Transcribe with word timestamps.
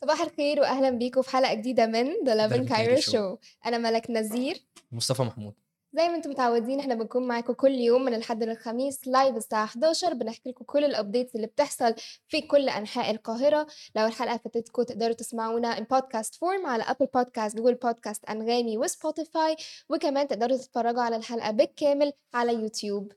صباح 0.00 0.20
الخير 0.20 0.60
وأهلا 0.60 0.90
بيكم 0.90 1.22
في 1.22 1.30
حلقة 1.30 1.54
جديدة 1.54 1.86
من 1.86 2.06
Cairo 2.24 2.68
Cairo 2.68 3.00
Show. 3.00 3.12
Show. 3.12 3.38
أنا 3.66 3.78
ملك 3.78 4.10
نزير. 4.10 4.66
مصطفى 4.92 5.22
محمود. 5.22 5.54
زي 5.96 6.08
ما 6.08 6.14
أنتم 6.14 6.30
متعودين 6.30 6.80
إحنا 6.80 6.94
بنكون 6.94 7.26
معاكم 7.26 7.52
كل 7.52 7.70
يوم 7.70 8.04
من 8.04 8.14
الحد 8.14 8.42
للخميس 8.44 9.08
live 9.08 9.36
الساعة 9.36 9.64
11 9.64 10.14
بنحكي 10.14 10.50
لكم 10.50 10.64
كل 10.64 10.84
ال 10.84 10.91
updates 10.91 11.36
اللي 11.36 11.46
بتحصل 11.46 11.94
في 12.28 12.40
كل 12.40 12.68
أنحاء 12.68 13.10
القاهرة. 13.10 13.66
لو 13.96 14.06
الحلقة 14.06 14.36
فاتتكم 14.36 14.82
تقدروا 14.82 15.12
تسمعونا 15.14 15.78
ال 15.78 15.85
podcast 15.85 16.34
form 16.34 16.66
على 16.66 16.82
Apple 16.82 17.06
Podcasts 17.14 17.56
Google 17.56 17.74
Podcasts 17.74 18.24
أنغامي 18.24 18.78
وسبوتيفاي 18.78 19.56
وكمان 19.88 20.28
تقدروا 20.28 20.56
تتفرجوا 20.56 21.02
على 21.02 21.16
الحلقة 21.16 21.50
بالكامل 21.50 22.12
على 22.34 22.54
يوتيوب. 22.54 23.12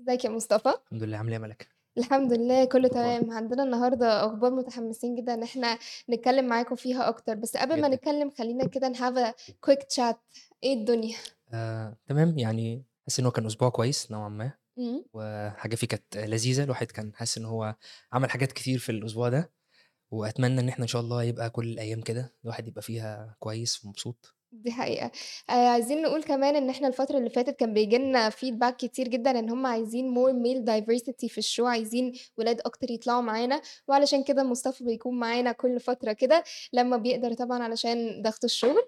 ازيك 0.00 0.24
يا 0.24 0.30
مصطفى؟ 0.30 0.74
الحمد 0.92 1.02
لله 1.02 1.16
عامل 1.16 1.28
إيه 1.28 1.34
يا 1.34 1.42
ملك؟ 1.42 1.68
الحمد 1.98 2.32
لله 2.32 2.64
كله؟ 2.64 2.88
تمام. 2.88 3.30
عندنا 3.30 3.62
النهارده 3.62 4.26
أخبار 4.26 4.50
متحمسين 4.50 5.14
جدا 5.14 5.34
إن 5.34 5.42
إحنا 5.42 5.78
نتكلم 6.10 6.44
معاكم 6.44 6.74
فيها 6.74 7.08
أكتر. 7.08 7.34
بس 7.34 7.56
قبل 7.56 7.80
ما. 7.80 7.88
نتكلم 7.88 8.30
خلينا 8.30 8.66
كده 8.66 8.88
ن 8.88 8.97
have 8.97 9.34
quick 9.60 9.82
chat 9.82 10.20
إيه 10.64 10.74
الدنيا؟ 10.74 11.16
آه، 11.52 11.96
تمام. 12.06 12.38
يعني 12.38 12.84
حاسس 13.06 13.20
إن 13.20 13.24
هو 13.26 13.30
كان 13.32 13.46
أسبوع 13.46 13.68
كويس 13.68 14.10
نوعا 14.12 14.28
ما. 14.28 14.52
مم. 14.76 15.04
وحاجة 15.12 15.74
فيه 15.74 15.86
كانت 15.86 16.16
لذيذة. 16.16 16.64
الواحد 16.64 16.86
كان 16.90 17.14
حاسس 17.14 17.38
إن 17.38 17.44
هو 17.44 17.76
عمل 18.12 18.30
حاجات 18.30 18.52
كتير 18.52 18.78
في 18.78 18.92
الأسبوع 18.92 19.28
ده. 19.28 19.52
وأتمنى 20.10 20.60
إن 20.60 20.68
إحنا 20.68 20.82
إن 20.82 20.88
شاء 20.88 21.02
الله 21.02 21.22
يبقى 21.22 21.50
كل 21.50 21.68
الأيام 21.68 22.00
كده 22.00 22.34
الواحد 22.44 22.68
يبقى 22.68 22.82
فيها 22.82 23.36
كويس 23.38 23.84
ومبسوط. 23.84 24.34
دي 24.52 24.72
حقيقة. 24.72 25.10
آه 25.50 25.52
عايزين 25.68 26.02
نقول 26.02 26.22
كمان 26.22 26.56
إن 26.56 26.70
إحنا 26.70 26.88
الفترة 26.88 27.18
اللي 27.18 27.30
فاتت 27.30 27.56
كان 27.56 27.74
بيجي 27.74 27.98
لنا 27.98 28.30
feedback 28.30 28.76
كتير 28.76 29.08
جدا 29.08 29.38
إن 29.38 29.50
هم 29.50 29.66
عايزين 29.66 30.14
more 30.14 30.32
male 30.32 30.64
diversity 30.70 31.26
في 31.28 31.38
ال 31.38 31.44
show 31.44 31.66
عايزين 31.66 32.12
ولاد 32.38 32.60
أكتر 32.60 32.90
يطلعوا 32.90 33.20
معانا 33.20 33.60
وعلشان 33.88 34.22
كده 34.24 34.42
مصطفى 34.42 34.84
بيكون 34.84 35.18
معانا 35.18 35.52
كل 35.52 35.80
فترة 35.80 36.12
كده 36.12 36.44
لما 36.72 36.96
بيقدر 36.96 37.32
طبعا 37.34 37.62
علشان 37.62 38.22
ضغط 38.22 38.44
الشغل. 38.44 38.82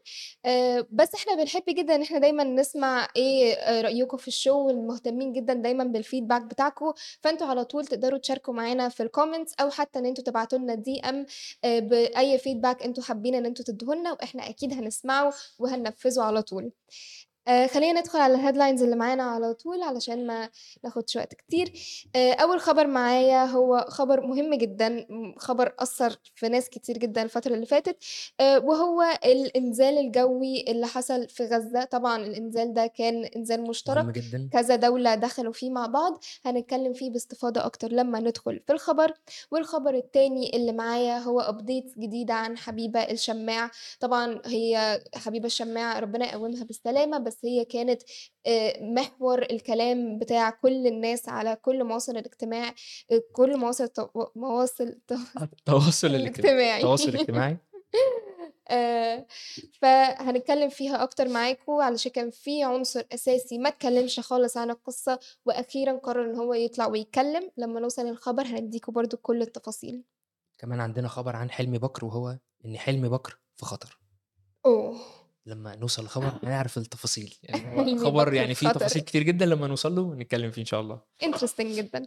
آه 0.45 0.87
بس 0.91 1.15
إحنا 1.15 1.35
بنحب 1.35 1.63
جدا 1.69 1.95
إن 1.95 2.03
إحنا 2.03 2.19
دايما 2.19 2.45
نسمع 2.45 3.09
إيه 3.17 3.55
آه، 3.55 3.81
رأيكم 3.81 4.17
في 4.17 4.29
ال 4.29 4.34
show 4.34 4.57
والمهتمين 4.67 5.33
جدا 5.33 5.55
دايما 5.55 5.85
بال 5.85 5.96
feedback 5.96 6.43
بتاعكم. 6.43 6.93
فأنتوا 7.21 7.47
على 7.47 7.65
طول 7.65 7.87
تقدروا 7.87 8.19
تشاركوا 8.19 8.55
معانا 8.55 8.89
في 8.89 9.03
ال 9.03 9.08
comments 9.08 9.55
أو 9.61 9.71
حتى 9.71 9.99
إن 9.99 10.07
أنتوا 10.07 10.25
تبعتوا 10.25 10.59
لنا 10.59 10.75
DM 10.75 11.27
بأي 11.65 12.39
feedback 12.39 12.83
أنتوا 12.83 13.03
حابين 13.05 13.35
إن 13.35 13.47
أنتوا 13.47 13.65
تدوهولنا 13.65 14.13
وإحنا 14.13 14.49
أكيد 14.49 14.73
هنسمعه 14.73 15.33
وهننفذه 15.59 16.23
على 16.23 16.43
طول. 16.43 16.73
آه 17.49 17.67
خلينا 17.67 18.01
ندخل 18.01 18.19
على 18.19 18.35
ال 18.35 18.39
headlines 18.39 18.83
اللي 18.83 18.97
معانا 18.97 19.23
على 19.23 19.55
طول 19.55 19.83
علشان 19.83 20.27
ما 20.27 20.51
ناخدش 20.85 21.17
وقت 21.17 21.35
كتير. 21.35 21.73
آه 22.17 22.33
أول 22.33 22.61
خبر 22.61 22.87
معايا 22.87 23.45
هو 23.45 23.87
خبر 23.89 24.21
مهم 24.27 24.55
جدا 24.55 25.07
خبر 25.39 25.75
أثر 25.79 26.17
في 26.35 26.49
ناس 26.49 26.71
كتير 26.71 26.99
جدا 26.99 27.23
الفترة 27.23 27.55
اللي 27.55 27.67
فاتت 27.67 27.97
آه 28.41 28.59
وهو 28.59 29.03
الإنزال 29.25 29.99
الجوي 29.99 30.65
اللي 30.69 30.87
حصل 30.87 31.29
في 31.29 31.45
غزة. 31.47 31.85
طبعا 31.85 32.17
الإنزال 32.27 32.75
ده 32.75 32.87
كان 32.87 33.25
إنزال 33.25 33.63
مشترك. 33.63 34.05
مهم 34.05 34.11
جدا. 34.11 34.49
كذا 34.53 34.77
دولة 34.77 35.15
دخلوا 35.15 35.53
فيه 35.53 35.71
مع 35.71 35.87
بعض. 35.87 36.25
هنتكلم 36.45 36.93
فيه 36.93 37.11
باستفاضة 37.11 37.65
أكتر 37.65 37.93
لما 37.93 38.21
ندخل 38.21 38.61
في 38.67 38.73
الخبر. 38.73 39.13
والخبر 39.51 39.95
التاني 39.95 40.57
اللي 40.57 40.73
معايا 40.73 41.19
هو 41.19 41.41
أبديت 41.41 41.99
جديدة 41.99 42.35
عن 42.35 42.59
حبيبة 42.59 43.01
الشماع. 43.01 43.71
طبعا 44.01 44.43
هي 44.47 45.01
حبيبة 45.15 45.47
الشماع 45.47 45.99
ربنا 45.99 46.27
يقومها 46.33 46.65
بالسلامة 46.65 47.19
بس 47.33 47.45
هي 47.45 47.65
كانت 47.65 48.03
آه، 48.47 48.83
محور 48.83 49.43
الكلام 49.43 50.19
بتاع 50.19 50.51
كل 50.51 50.87
الناس 50.87 51.29
على 51.29 51.57
كل 51.57 51.85
مواصل 51.85 52.13
الاجتماع 52.17 52.69
آه، 53.13 53.23
كل 53.33 53.57
مواصل 53.57 53.89
مواصل 54.37 54.89
التو- 54.89 55.43
التواصل 55.43 56.07
الاجتماعي. 56.09 56.77
التواصل 56.77 57.09
الاجتماعي. 57.09 57.57
آه، 58.69 59.27
فهنتكلم 59.81 60.69
فيها 60.69 61.03
أكتر 61.03 61.29
معاكم 61.29 61.73
علشان 61.73 62.13
كان 62.13 62.31
في 62.31 62.63
عنصر 62.63 63.03
أساسي 63.13 63.59
ما 63.59 63.69
اتكلمش 63.69 64.21
خالص 64.21 64.57
عن 64.57 64.71
القصة 64.71 65.19
وأخيرا 65.47 65.93
قرر 65.93 66.31
إن 66.31 66.37
هو 66.37 66.55
يطلع 66.55 66.87
ويتكلم. 66.87 67.51
لما 67.57 67.81
نوصل 67.81 68.07
الخبر 68.09 68.43
هنديكم 68.47 68.93
برضو 68.93 69.17
كل 69.17 69.43
التفاصيل. 69.43 70.05
كمان 70.59 70.81
عندنا 70.81 71.09
خبر 71.09 71.37
عن 71.37 71.51
حلمي 71.51 71.79
بكر 71.79 72.05
وهو 72.05 72.39
إن 72.65 72.79
حلمي 72.79 73.09
بكر 73.09 73.39
في 73.57 73.65
خطر. 73.65 73.99
أوه. 74.67 74.97
لما 75.47 75.77
نوصل 75.77 76.03
الخبر 76.03 76.33
هنعرف 76.45 76.79
التفاصيل. 76.79 77.35
يعني 77.43 77.97
هو 78.01 78.05
خبر 78.07 78.35
يعني 78.35 78.55
في 78.55 78.61
فيه. 78.67 78.73
تفاصيل 78.73 79.03
كتير 79.03 79.23
جدا 79.23 79.47
لما 79.47 79.67
نوصل 79.67 79.95
له 79.95 80.03
ونتكلم 80.03 80.51
فيه 80.51 80.61
إن 80.61 80.67
شاء 80.67 80.81
الله. 80.81 81.01
انترستنج 81.23 81.73
جدا. 81.77 82.07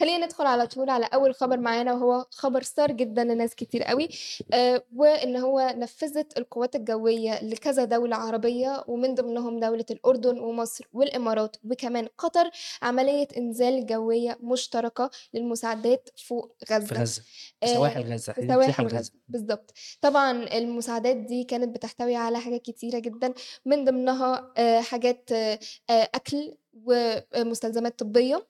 خلينا 0.00 0.26
ندخل 0.26 0.46
على 0.46 0.66
طول 0.66 0.90
على 0.90 1.06
أول 1.06 1.34
خبر 1.34 1.56
معانا 1.58 1.92
وهو 1.92 2.26
خبر 2.30 2.62
صار 2.62 2.92
جدا 2.92 3.24
لناس 3.24 3.54
كتير 3.54 3.82
قوي 3.82 4.08
آه 4.52 4.82
وإن 4.96 5.36
هو 5.36 5.74
نفذت 5.76 6.38
القوات 6.38 6.76
الجوية 6.76 7.44
لكذا 7.44 7.84
دولة 7.84 8.16
عربية 8.16 8.84
ومن 8.88 9.14
ضمنهم 9.14 9.60
دولة 9.60 9.84
الأردن 9.90 10.38
ومصر 10.38 10.84
والإمارات 10.92 11.56
وكمان 11.64 12.08
قطر 12.18 12.50
عملية 12.82 13.28
إنزال 13.36 13.86
جوية 13.86 14.38
مشتركة 14.42 15.10
للمساعدات 15.34 16.08
فوق 16.26 16.56
غزة. 16.72 16.86
في 16.86 16.94
غزة. 16.94 17.22
آه، 17.62 17.66
سواحل 17.74 18.12
غزة. 18.12 18.32
حدود 18.32 18.48
سواحل 18.52 18.72
ساحل 18.72 18.86
غزة. 18.86 19.12
بالظبط 19.28 19.72
طبعا 20.00 20.30
المساعدات 20.32 21.16
دي 21.16 21.44
كانت 21.44 21.76
بتحتوي 21.76 22.16
على 22.16 22.40
حاجات 22.40 22.68
كتيرة 22.76 22.98
جدا 22.98 23.34
من 23.64 23.84
ضمنها 23.84 24.52
آه، 24.56 24.80
حاجات 24.80 25.32
آه، 25.32 25.58
آه، 25.90 26.10
أكل 26.14 26.54
ومستلزمات 26.84 27.98
طبية. 27.98 28.46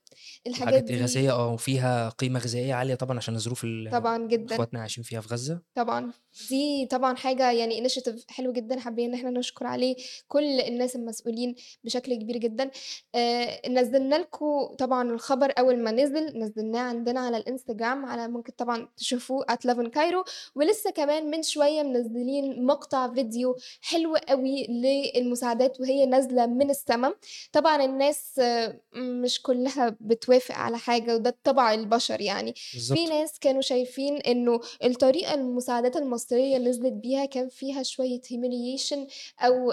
الحاجات 0.47 0.69
حاجات 0.75 0.85
دي 0.85 1.01
غازيه 1.01 1.33
آه 1.33 1.53
وفيها 1.53 2.09
قيمة 2.09 2.41
غذائية 2.41 2.75
عالية 2.75 2.95
طبعا 2.95 3.17
عشان 3.17 3.35
الظروف 3.35 3.65
اللي 3.65 3.91
طبعا 3.91 4.27
جدا. 4.27 4.55
اخواتنا 4.55 4.81
عايشين 4.81 5.05
فيها 5.05 5.21
في 5.21 5.29
غزة. 5.29 5.61
طبعا. 5.75 6.13
دي 6.51 6.87
طبعا 6.87 7.17
حاجة 7.17 7.51
يعني 7.53 7.79
initiative 7.79 8.25
حلو 8.29 8.53
جدا 8.53 8.81
حابين 8.81 9.09
إن 9.09 9.15
إحنا 9.15 9.31
نشكر 9.31 9.67
عليه 9.67 9.97
كل 10.29 10.61
الناس 10.61 10.97
المسؤولين 10.97 11.55
بشكل 11.85 12.15
كبير 12.15 12.37
جدا. 12.37 12.71
آه 13.15 13.69
نزلنا 13.69 14.17
لكم 14.17 14.75
طبعا 14.79 15.11
الخبر 15.11 15.53
أول 15.59 15.79
ما 15.79 15.91
نزل 15.91 16.39
نزلناه 16.39 16.81
عندنا 16.81 17.21
على 17.21 17.37
الإنستجرام 17.37 18.07
على 18.07 18.29
ممكن 18.29 18.53
طبعا 18.59 18.89
تشوفوه 18.97 19.45
at 19.45 19.67
11 19.67 19.89
Cairo 19.89 20.25
ولسه 20.55 20.91
كمان 20.91 21.31
من 21.31 21.43
شوية 21.43 21.83
منزلين 21.83 22.67
مقطع 22.67 23.13
فيديو 23.15 23.57
حلو 23.81 24.17
قوي 24.17 24.67
للمساعدات 24.67 25.81
وهي 25.81 26.07
نازلة 26.07 26.47
من 26.47 26.71
السماء. 26.71 27.17
طبعا 27.53 27.85
الناس 27.85 28.39
آه، 28.39 28.81
مش 28.97 29.43
كلها 29.43 29.97
بتوافق 30.07 30.55
على 30.55 30.79
حاجة 30.79 31.15
وده 31.15 31.37
طبع 31.45 31.75
البشر 31.75 32.21
يعني. 32.21 32.55
بالظبط 32.75 32.99
في 32.99 33.05
ناس 33.05 33.39
كانوا 33.39 33.61
شايفين 33.61 34.17
إنه 34.17 34.61
الطريقة 34.85 35.35
المساعدات 35.35 35.97
المصرية 35.97 36.59
نزلت 36.59 36.93
بيها 36.93 37.25
كان 37.25 37.49
فيها 37.49 37.83
شوية 37.83 38.21
humiliation 38.21 38.99
أو 39.41 39.73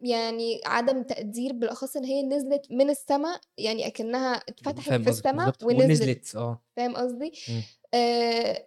يعني 0.00 0.60
عدم 0.66 1.02
تقدير 1.02 1.52
بالأخص 1.52 1.96
إن 1.96 2.04
هي 2.04 2.22
نزلت 2.22 2.66
من 2.70 2.90
السماء 2.90 3.40
يعني 3.58 3.86
أكنها 3.86 4.34
اتفتحت 4.34 5.02
في 5.02 5.10
السماء 5.10 5.54
ونزلت. 5.62 5.90
ونزلت 5.90 6.36
آه. 6.36 6.62
فاهم 6.76 6.96
قصدي؟ 6.96 7.32
مم. 7.48 7.54
آه 7.54 7.62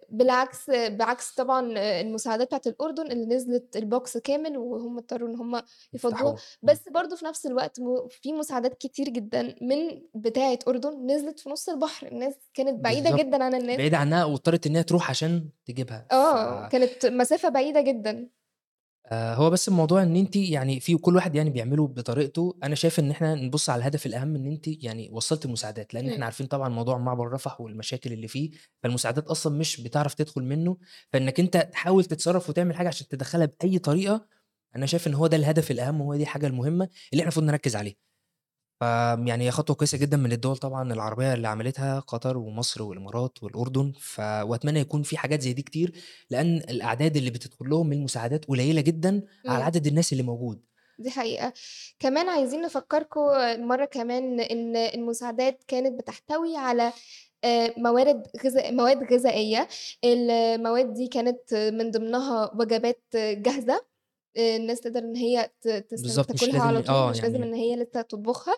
بالعكس 0.08 0.70
بعكس 0.70 1.34
طبعا 1.34 1.74
آه، 1.78 2.00
المساعدات 2.00 2.46
بتاعت 2.46 2.66
الأردن 2.66 3.12
اللي 3.12 3.26
نزلت 3.34 3.76
البوكس 3.76 4.16
كامل 4.18 4.58
وهم 4.58 4.98
اضطروا 4.98 5.28
إن 5.28 5.36
هم 5.36 5.62
يفضوها. 5.92 6.36
بس 6.62 6.88
برضو 6.88 7.16
في 7.16 7.24
نفس 7.24 7.46
الوقت 7.46 7.80
في 8.10 8.32
مساعدات 8.32 8.74
كتير 8.74 9.08
جدا 9.08 9.54
من 9.62 10.02
بتاعة 10.14 10.58
أردن 10.68 11.06
نزلت 11.06 11.40
في 11.40 11.50
نص 11.50 11.68
البحر. 11.68 12.06
الناس 12.06 12.34
كانت 12.54 12.80
بعيدة. 12.84 13.16
جدا 13.16 13.44
عن 13.44 13.54
الناس. 13.54 13.76
بعيدة 13.76 13.96
عنها 13.98 14.24
واضطرت 14.24 14.66
ان 14.66 14.76
هي 14.76 14.82
تروح 14.82 15.10
عشان 15.10 15.48
تجيبها. 15.66 16.06
آه 16.12 16.66
ف- 16.68 16.72
كانت 16.72 17.06
مسافة 17.06 17.48
بعيدة 17.48 17.80
جدا. 17.80 18.28
آه، 19.12 19.34
هو 19.34 19.50
بس 19.50 19.68
الموضوع 19.68 20.02
إن 20.02 20.16
انت 20.16 20.36
يعني 20.36 20.80
في 20.80 20.96
كل 20.96 21.16
واحد 21.16 21.34
يعني 21.34 21.50
بيعمله 21.50 21.86
بطريقته 21.88 22.58
أنا 22.64 22.74
شايف 22.74 22.98
إن 23.00 23.10
إحنا 23.10 23.34
نبص 23.34 23.70
على 23.70 23.80
الهدف 23.80 24.06
الأهم 24.06 24.36
إن 24.36 24.46
انت 24.46 24.84
يعني 24.84 25.08
وصلت 25.12 25.44
المساعدات 25.46 25.94
لأن. 25.94 26.04
إحنا 26.12 26.24
عارفين 26.24 26.46
طبعا 26.46 26.68
موضوع 26.68 26.98
معبر 26.98 27.32
رفح 27.32 27.60
والمشاكل 27.60 28.12
اللي 28.12 28.28
فيه 28.28 28.50
فالمساعدات 28.82 29.26
أصلا 29.26 29.58
مش 29.58 29.80
بتعرف 29.80 30.14
تدخل 30.14 30.42
منه 30.42 30.76
فإنك 31.12 31.40
أنت 31.40 31.56
تحاول 31.56 32.04
تتصرف 32.04 32.48
وتعمل 32.48 32.74
حاجة 32.76 32.88
عشان 32.88 33.08
تدخلها 33.08 33.46
بأي 33.46 33.78
طريقة 33.78 34.26
أنا 34.76 34.86
شايف 34.86 35.06
إن 35.06 35.14
هو 35.14 35.26
ده 35.26 35.36
الهدف 35.36 35.70
الأهم 35.70 36.00
وهو 36.00 36.16
دي 36.16 36.22
الحاجة 36.22 36.46
المهمة 36.46 36.84
اللي 36.84 37.20
إحنا 37.20 37.22
المفروض 37.22 37.46
نركز 37.46 37.76
عليه 37.76 38.11
ف 38.82 38.84
يعني 39.26 39.44
هي 39.44 39.50
خطوة 39.50 39.76
كويسة 39.76 39.98
جدا 39.98 40.16
من 40.16 40.32
الدول 40.32 40.56
طبعا 40.56 40.92
العربية 40.92 41.34
اللي 41.34 41.48
عملتها 41.48 42.00
قطر 42.00 42.36
ومصر 42.38 42.82
والإمارات 42.82 43.42
والأردن 43.42 43.92
ف 44.00 44.20
وأتمنى 44.20 44.80
يكون 44.80 45.02
في 45.02 45.16
حاجات 45.16 45.40
زي 45.42 45.52
دي 45.52 45.62
كتير 45.62 45.92
لأن 46.30 46.56
الأعداد 46.56 47.16
اللي 47.16 47.30
بتدخل 47.30 47.68
لهم 47.68 47.86
من 47.86 47.96
المساعدات 47.96 48.44
قليلة 48.44 48.80
جدا 48.80 49.22
على 49.46 49.58
مم. 49.58 49.64
عدد 49.64 49.86
الناس 49.86 50.12
اللي 50.12 50.22
موجود. 50.22 50.60
دي 50.98 51.10
حقيقة. 51.10 51.52
كمان 51.98 52.28
عايزين 52.28 52.62
نفكركم 52.62 53.20
مرة 53.58 53.84
كمان 53.84 54.40
إن 54.40 54.76
المساعدات 54.76 55.64
كانت 55.68 56.00
بتحتوي 56.00 56.56
على 56.56 56.92
آه، 57.44 57.74
موارد 57.76 58.26
غذاء 58.44 58.72
مواد 58.72 59.12
غذائية. 59.12 59.68
المواد 60.04 60.94
دي 60.94 61.06
كانت 61.06 61.54
من 61.54 61.90
ضمنها 61.90 62.50
وجبات 62.54 63.02
جاهزة. 63.14 63.91
الناس 64.36 64.80
تقدر 64.80 65.00
إن 65.00 65.16
هي 65.16 65.50
تاكلها 66.26 66.62
على 66.62 66.82
لازم 66.82 66.82
طول، 66.82 67.06
آه، 67.06 67.10
مش 67.10 67.22
لازم 67.22 67.42
يعني 67.42 67.44
إن 67.44 67.54
هي 67.54 67.76
لسه 67.76 68.02
تطبخها، 68.02 68.54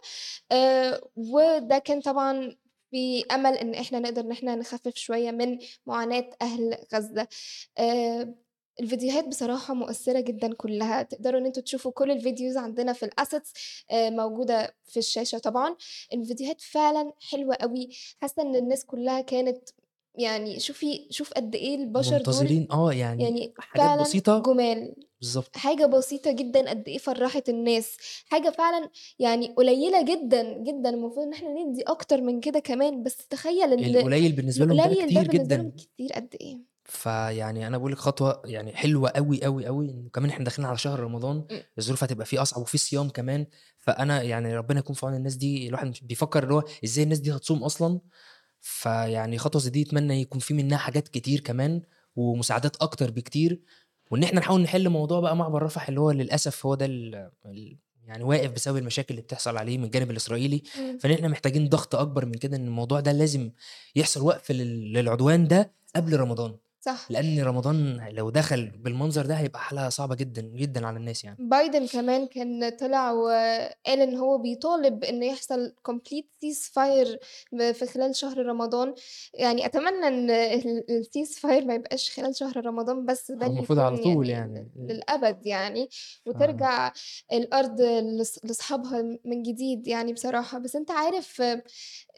آآ 0.53 1.01
وده 1.17 1.79
كان 1.79 2.01
طبعًا 2.01 2.57
في 2.91 3.25
أمل 3.33 3.55
إن 3.59 3.75
إحنا 3.75 3.99
نقدر 3.99 4.23
إن 4.23 4.33
إحنا 4.33 4.55
نخفف 4.57 4.95
شوية 4.97 5.31
من 5.31 5.59
معاناة 5.87 6.31
أهل 6.43 6.77
غزة. 6.95 7.29
آآ 7.79 8.35
الفيديوهات 8.81 9.29
بصراحة 9.29 9.75
مؤثرة 9.75 10.21
جدًا 10.21 10.55
كلّها، 10.55 11.03
تقدروا 11.03 11.41
إن 11.41 11.47
أنتم 11.47 11.63
تشوفوا 11.63 11.93
كل 11.93 12.21
الvideos 12.21 12.57
عندنا 12.57 12.93
في 12.93 13.05
آآ 13.91 14.11
موجودة 14.11 14.77
في 14.85 14.97
الشاشة 14.99 15.39
طبعًا، 15.39 15.77
الفيديوهات 16.15 16.61
فعلًا 16.61 17.13
حلوة 17.33 17.55
أوي، 17.55 17.89
حاسة 18.23 18.43
إن 18.43 18.57
الناس 18.57 18.85
كلّها 18.85 19.21
كانت 19.21 19.69
يعني 20.15 20.61
شوفي 20.61 21.07
شوف 21.11 21.33
قد 21.33 21.55
إيه 21.55 21.75
البشر 21.75 22.23
دول 22.23 22.47
منتظرين. 22.47 22.69
آه، 22.73 22.93
يعني 22.93 23.37
يعني 23.43 23.55
حاجات 23.59 23.91
فعلًا 23.91 23.93
بسيطة. 23.93 24.47
جُمال، 24.47 24.97
بالضبط. 25.21 25.57
حاجة 25.57 25.87
بسيطة 25.87 26.33
جدًا 26.33 26.71
قد 26.71 26.89
إيه 26.89 26.99
فرّحت 26.99 27.49
الناس، 27.49 27.97
حاجة 28.27 28.51
فعلًا 28.51 28.91
يعني 29.19 29.49
قليلة 29.55 30.03
جدًا، 30.03 30.43
جدًا. 30.59 30.91
المفروض 30.91 31.27
إن 31.27 31.33
إحنا 31.35 31.51
ندّي 31.55 31.83
أكتر 31.83 32.21
من 32.23 32.41
كده 32.41 32.59
كمان، 32.61 33.03
بس 33.03 33.29
تخيّل 33.29 33.73
إن 33.73 33.91
القليل 33.91 34.33
بالنسبة 34.33 34.67
لهم 34.67 34.81
القليل 34.81 35.13
ده 35.13 35.23
كتير 35.23 35.27
بالنسبة 35.27 35.57
لهم 35.57 35.71
جدًا. 35.71 35.73
كتير 35.73 36.13
قد 36.15 36.37
إيه. 36.41 36.67
فيعني 36.85 37.67
أنا 37.67 37.77
باقول 37.79 37.93
لِك 37.93 37.99
خطوة 37.99 38.43
يعني 38.45 38.73
حلوة 38.77 39.09
أوي، 39.11 39.47
أوي، 39.47 39.69
أوي، 39.69 39.89
وكمان 39.95 40.31
إحنا 40.31 40.45
داخلين 40.45 40.69
على 40.69 40.79
شهر 40.79 41.01
رمضان،. 41.01 41.45
الظروف 41.79 42.05
هتبقى 42.05 42.27
فيه 42.27 42.43
أصعب 42.43 42.63
وفي 42.63 42.79
صيام 42.79 43.09
كمان، 43.11 43.47
فأنا 43.79 44.23
يعني 44.23 44.57
ربنا 44.57 44.79
يكون 44.79 44.95
في 44.97 45.07
عون 45.07 45.15
الناس 45.15 45.35
دي، 45.37 45.69
الواحد 45.69 45.95
بيفكّر 46.03 46.43
اللي 46.43 46.55
هو 46.55 46.65
إزاي 46.85 47.05
الناس 47.05 47.19
دي 47.19 47.33
هتصوم 47.37 47.65
أصلًا، 47.65 48.01
فيعني 48.67 49.39
خطوة 49.39 49.63
زي 49.63 49.71
دي 49.71 49.81
يتمنى 49.81 50.21
يكون 50.21 50.41
في 50.41 50.55
منها 50.55 50.79
حاجات 50.79 51.09
كتير 51.09 51.41
كمان، 51.41 51.83
ومساعدات 52.17 52.77
أكتر 52.77 53.11
بكتير، 53.11 53.61
وإن 54.11 54.23
إحنا 54.23 54.41
نحاول 54.41 54.63
نحل 54.63 54.89
موضوع 54.89 55.21
بقى 55.21 55.37
معبر 55.37 55.63
رفح 55.63 55.89
اللي 55.89 56.01
هو 56.01 56.11
للأسف 56.11 56.67
هو 56.67 56.75
ده 56.75 56.87
يعني 58.05 58.25
واقف 58.25 58.51
بسبب 58.51 58.77
المشاكل 58.77 59.15
اللي 59.15 59.23
بتحصل 59.23 59.57
عليه 59.57 59.79
من 59.79 59.85
الجانب. 59.85 60.19
فإن 61.01 61.13
إحنا 61.13 61.29
محتاجين 61.29 61.69
ضغط 61.69 61.95
أكبر 61.95 62.27
من 62.27 62.35
كده، 62.35 62.57
إن 62.57 62.67
الموضوع 62.67 63.01
ده 63.01 63.13
لازم 63.13 63.51
يحصل 63.97 64.23
وقف 64.23 64.51
لل 64.53 64.93
للعدوان 64.93 65.49
ده 65.49 65.73
قبل 65.97 66.17
رمضان، 66.17 66.57
صح. 66.85 67.07
لأن 67.11 67.41
رمضان 67.41 68.09
لو 68.13 68.31
دخل 68.31 68.71
بالمنظر 68.71 69.27
ده 69.27 69.35
هيبقى 69.35 69.61
حالة 69.61 69.89
صعبة 69.89 70.15
جدًا، 70.15 70.43
جدًا 70.43 70.87
على 70.87 70.97
الناس 70.97 71.25
يعني. 71.25 71.37
بايدن 71.41 71.87
كمان 71.87 72.27
كان 72.27 72.69
طلع 72.81 73.11
وقال 73.13 74.01
إن 74.01 74.17
هو 74.17 74.39
بيطالب 74.39 75.05
إن 75.05 75.23
يحصل 75.23 75.73
complete 75.91 76.25
ceasefire 76.45 77.17
ب 77.53 77.73
في 77.73 77.87
خلال 77.87 78.17
شهر 78.17 78.39
رمضان، 78.47 78.95
يعني 79.35 79.67
أتمنى 79.67 80.09
إن 80.09 80.31
ال 80.31 80.85
الceasefire 81.05 81.65
ما 81.67 81.75
يبقاش 81.75 82.11
خلال 82.11 82.37
شهر 82.37 82.67
رمضان 82.67 83.07
بس، 83.07 83.31
بل 83.33 83.47
المفروض 83.47 83.79
على 83.79 83.97
طول 83.97 84.29
يعني 84.29 84.55
يعني، 84.57 84.71
إمم. 84.77 84.87
للأبد 84.91 85.47
يعني، 85.47 85.89
وترجع 86.27 86.93
الأرض 87.33 87.81
لص 88.21 88.39
لأصحابها 88.45 89.03
من 89.25 89.43
جديد 89.43 89.89
يعني 89.89 90.13
بصراحة، 90.13 90.59
بس 90.59 90.77
أنت 90.77 90.91
عارف 90.91 91.41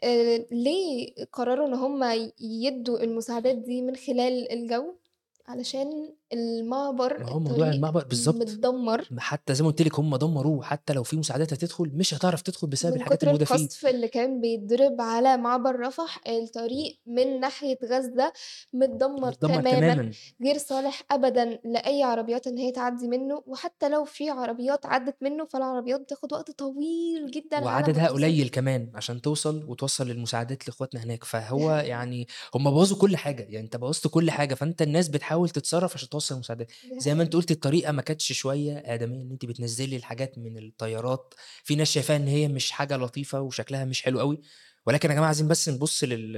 آآ 0.03 0.45
ليه 0.51 1.13
قرروا 1.33 1.67
إن 1.67 1.73
هُم 1.73 2.03
يدّوا 2.41 3.03
المساعدات 3.03 3.55
دي 3.57 3.81
من 3.81 3.95
خلال 3.95 4.51
الجو؟ 4.56 4.98
علشان 5.47 6.13
المعبر، 6.33 7.17
ما 7.19 7.29
هو 7.29 7.39
موضوع 7.39 7.69
المعبر 7.69 8.03
بالضبط، 8.03 8.35
متدمّر. 8.35 9.07
حتى 9.19 9.53
زي 9.55 9.63
ما 9.63 9.69
قُلت 9.69 9.81
لِك 9.81 9.99
هُم 9.99 10.15
دمّروه، 10.15 10.63
حتى 10.63 10.93
لو 10.93 11.03
في 11.03 11.17
مساعدات 11.17 11.53
هتدخل 11.53 11.91
مش 11.93 12.13
هتعرف 12.13 12.41
تدخل 12.41 12.67
بسبب 12.67 12.89
من 12.91 12.97
الحاجات 12.97 13.17
كتر 13.17 13.27
الموجودة 13.27 13.45
فيه. 13.45 13.63
القصف 13.63 13.85
اللي 13.85 14.07
كان 14.07 14.41
بيتضرب 14.41 15.01
على 15.01 15.37
معبر 15.37 15.79
رفح، 15.79 16.19
الطريق 16.27 16.99
من 17.07 17.39
ناحية 17.39 17.77
غزة 17.83 18.33
متدمّر 18.73 19.31
متدمّر 19.31 19.61
تمامًا، 19.61 19.79
تمامًا. 19.79 20.11
غير 20.43 20.57
صالح 20.57 21.01
أبدًا 21.11 21.59
لأي 21.65 22.03
عربيات 22.03 22.47
إن 22.47 22.57
هي 22.57 22.71
تعدّي 22.71 23.07
منه، 23.07 23.43
وحتى 23.47 23.89
لو 23.89 24.05
في 24.05 24.29
عربيات 24.29 24.85
عدّت 24.85 25.15
منه، 25.21 25.45
فالعربيات 25.45 26.01
بتاخد 26.01 26.33
وقت 26.33 26.51
طويل 26.51 27.31
جدًا 27.31 27.59
وعددها. 27.63 28.07
قليل 28.09 28.49
كمان 28.49 28.91
عشان 28.95 29.21
توصل 29.21 29.63
وتوصّل 29.69 30.11
المساعدات 30.11 30.67
لإخواتنا 30.67 31.03
هناك، 31.03 31.23
فهو 31.23 31.71
يعني 31.71 32.27
هُم 32.55 32.71
بوّظوا 32.71 32.97
كل 32.97 33.17
حاجة، 33.17 33.43
يعني 33.43 33.59
أنت 33.65 33.77
بوّظت 33.77 34.07
كل 34.07 34.31
حاجة، 34.31 34.53
فأنت 34.55 34.81
الناس 34.81 35.07
بتحاول 35.09 35.36
تتصرّف 35.45 35.93
عشان 35.93 36.09
توصّل 36.09 36.35
المساعدات، 36.35 36.71
زي 36.97 37.13
ما. 37.15 37.23
أنتِ 37.23 37.33
قُلتِ 37.35 37.51
الطريقة 37.51 37.91
ما 37.91 38.01
كانتش 38.01 38.33
شوية 38.33 38.77
آدمية، 38.85 39.21
إن 39.21 39.31
أنتِ 39.31 39.45
بتنزّلي 39.45 39.95
الحاجات 39.95 40.37
من 40.37 40.57
الطيارات، 40.57 41.33
في 41.63 41.75
ناس 41.75 41.91
شايفاها 41.91 42.17
إن 42.17 42.27
هي 42.27 42.47
مش 42.47 42.71
حاجة 42.71 42.97
لطيفة 42.97 43.41
وشكلها 43.41 43.85
مش 43.85 44.01
حلو 44.03 44.19
أوي، 44.19 44.41
ولكن 44.85 45.09
يا 45.09 45.13
جماعة 45.15 45.27
عايزين 45.27 45.47
بس 45.47 45.69
نبُص 45.69 46.03
لل 46.03 46.33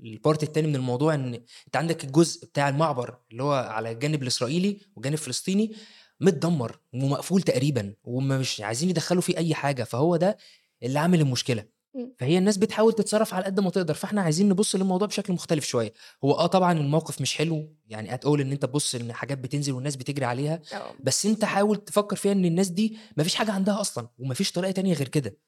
لل 0.00 0.18
الpart 0.18 0.42
التاني 0.42 0.66
من 0.66 0.76
الموضوع، 0.76 1.14
إن 1.14 1.34
أنت 1.66 1.76
عندك 1.76 2.04
الجزء 2.04 2.46
بتاع 2.46 2.68
المعبر 2.68 3.18
اللي 3.32 3.42
هو 3.42 3.52
على 3.52 3.90
الجانب 3.90 4.22
الإسرائيلي 4.22 4.80
والجانب 4.96 5.14
الفلسطيني 5.14 5.72
متدمّر 6.20 6.78
ومقفول 6.94 7.42
تقريبًا، 7.42 7.94
وهُم 8.04 8.28
مش 8.28 8.60
عايزين 8.60 8.90
يدخّلوا 8.90 9.22
فيه 9.22 9.36
أي 9.36 9.54
حاجة، 9.54 9.84
فهو 9.84 10.16
ده 10.16 10.36
اللي 10.82 10.98
عامل 10.98 11.20
المشكلة، 11.20 11.60
إمم. 11.62 11.77
فهي 12.18 12.38
الناس 12.38 12.56
بتحاول 12.56 12.92
تتصرّف 12.92 13.34
على 13.34 13.44
قد 13.44 13.60
ما 13.60 13.70
تقدر، 13.70 13.94
فإحنا 13.94 14.22
عايزين 14.22 14.48
نبُص 14.48 14.74
للموضوع 14.76 15.08
بشكل 15.08 15.32
مختلف 15.32 15.64
شوية، 15.64 15.92
هو 16.24 16.32
آه 16.32 16.46
طبعًا 16.46 16.72
الموقف 16.72 17.20
مش 17.20 17.36
حلو 17.36 17.74
يعني 17.86 18.18
all 18.18 18.26
إن 18.40 18.52
أنت 18.52 18.62
تبُص 18.64 18.94
إن 18.94 19.12
حاجات 19.12 19.38
بتنزل 19.38 19.72
والناس 19.72 19.96
بتجري 19.96 20.24
عليها، 20.24 20.60
آه. 20.74 20.94
بس 21.00 21.26
أنت 21.26 21.44
حاول 21.44 21.76
تفكّر 21.76 22.16
فيها 22.16 22.32
إن 22.32 22.44
الناس 22.44 22.68
دي 22.68 22.96
ما 23.16 23.22
فيش 23.24 23.34
حاجة 23.34 23.52
عندها 23.52 23.80
أصلًا، 23.80 24.08
وما 24.18 24.34
فيش 24.34 24.52
طريقة 24.52 24.70
تانية 24.72 24.94
غير 24.94 25.08
كده، 25.08 25.38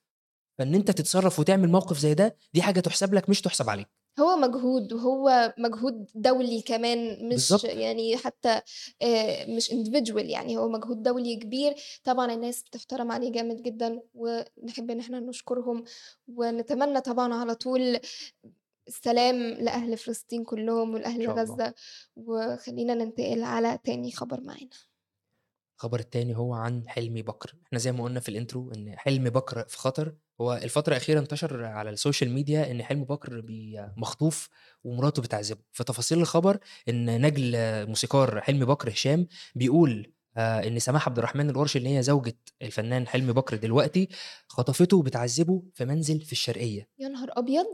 فإن 0.58 0.74
أنت 0.74 0.90
تتصرّف 0.90 1.40
وتعمل 1.40 1.70
موقف 1.70 1.98
زي 1.98 2.14
ده، 2.14 2.36
دي 2.54 2.62
حاجة 2.62 2.80
تُحسب 2.80 3.14
لك 3.14 3.30
مش 3.30 3.40
تُحسب 3.42 3.70
عليك. 3.70 3.88
هو 4.20 4.36
مجهود، 4.36 4.92
وهو 4.92 5.54
مجهود 5.58 6.06
دولي 6.14 6.62
كمان 6.62 7.28
مش 7.28 7.64
بالضبط. 7.64 7.64
يعني 7.64 8.16
حتى 8.16 8.60
آآ 9.02 9.46
مش 9.56 9.70
individual 9.70 10.16
يعني 10.24 10.56
هو 10.58 10.68
مجهود 10.68 11.02
دولي 11.02 11.36
كبير، 11.36 11.74
طبعًا 12.04 12.32
الناس 12.34 12.62
بتحترم 12.62 13.12
عليه 13.12 13.32
جامد 13.32 13.62
جدًا، 13.62 14.00
ونحب 14.14 14.90
إن 14.90 15.00
إحنا 15.00 15.20
نشكرهم، 15.20 15.84
ونتمنى 16.28 17.00
طبعًا 17.00 17.34
على 17.34 17.54
طول 17.54 17.98
السلام 18.88 19.36
لأهل 19.36 19.96
فلسطين 19.98 20.44
كلّهم 20.44 20.94
ولأهل. 20.94 21.28
غزة، 21.30 21.74
وخلّينا 22.16 22.94
ننتقل 22.94 23.42
على 23.44 23.78
تاني 23.84 24.12
خبر 24.12 24.40
معانا. 24.40 24.70
الخبر 25.78 26.00
التاني 26.00 26.36
هو 26.36 26.54
عن 26.54 26.88
حلمي 26.88 27.22
بكر، 27.22 27.54
إحنا 27.66 27.78
زي 27.78 27.92
ما 27.92 28.04
قُلنا 28.04 28.20
في 28.20 28.30
الintro 28.40 28.56
إن 28.76 28.94
حلمي 28.98 29.30
بكر 29.30 29.64
في 29.68 29.78
خطر، 29.78 30.16
هو 30.40 30.54
الفترة 30.54 30.92
الأخيرة 30.92 31.20
انتشر 31.20 31.64
على 31.64 31.90
ال 31.90 31.96
social 31.96 32.30
media 32.30 32.70
إن 32.70 32.82
حلمي 32.82 33.04
بكر 33.04 33.44
مخطوف 33.96 34.48
ومراته 34.84 35.22
بتعذبه، 35.22 35.60
في 35.72 35.84
تفاصيل 35.84 36.18
الخبر 36.18 36.58
إن 36.88 37.26
نجل 37.26 37.52
موسيقار 37.88 38.40
حلمي 38.40 38.64
بكر 38.64 38.90
هشام 38.90 39.26
بيقول 39.54 40.12
آآ 40.36 40.66
إن 40.66 40.78
سماح 40.78 41.08
عبد 41.08 41.18
الرحمن 41.18 41.50
الورشي 41.50 41.78
اللي 41.78 41.96
هي 41.96 42.02
زوجة 42.02 42.36
الفنان 42.62 43.06
حلمي 43.06 43.32
بكر 43.32 43.56
دلوقتي، 43.56 44.08
خطفته 44.48 44.96
وبتعذبه 44.96 45.62
في 45.74 45.84
منزل 45.84 46.20
في 46.20 46.32
الشرقية. 46.32 46.88
يا 46.98 47.08
نهار 47.08 47.28
أبيض! 47.32 47.66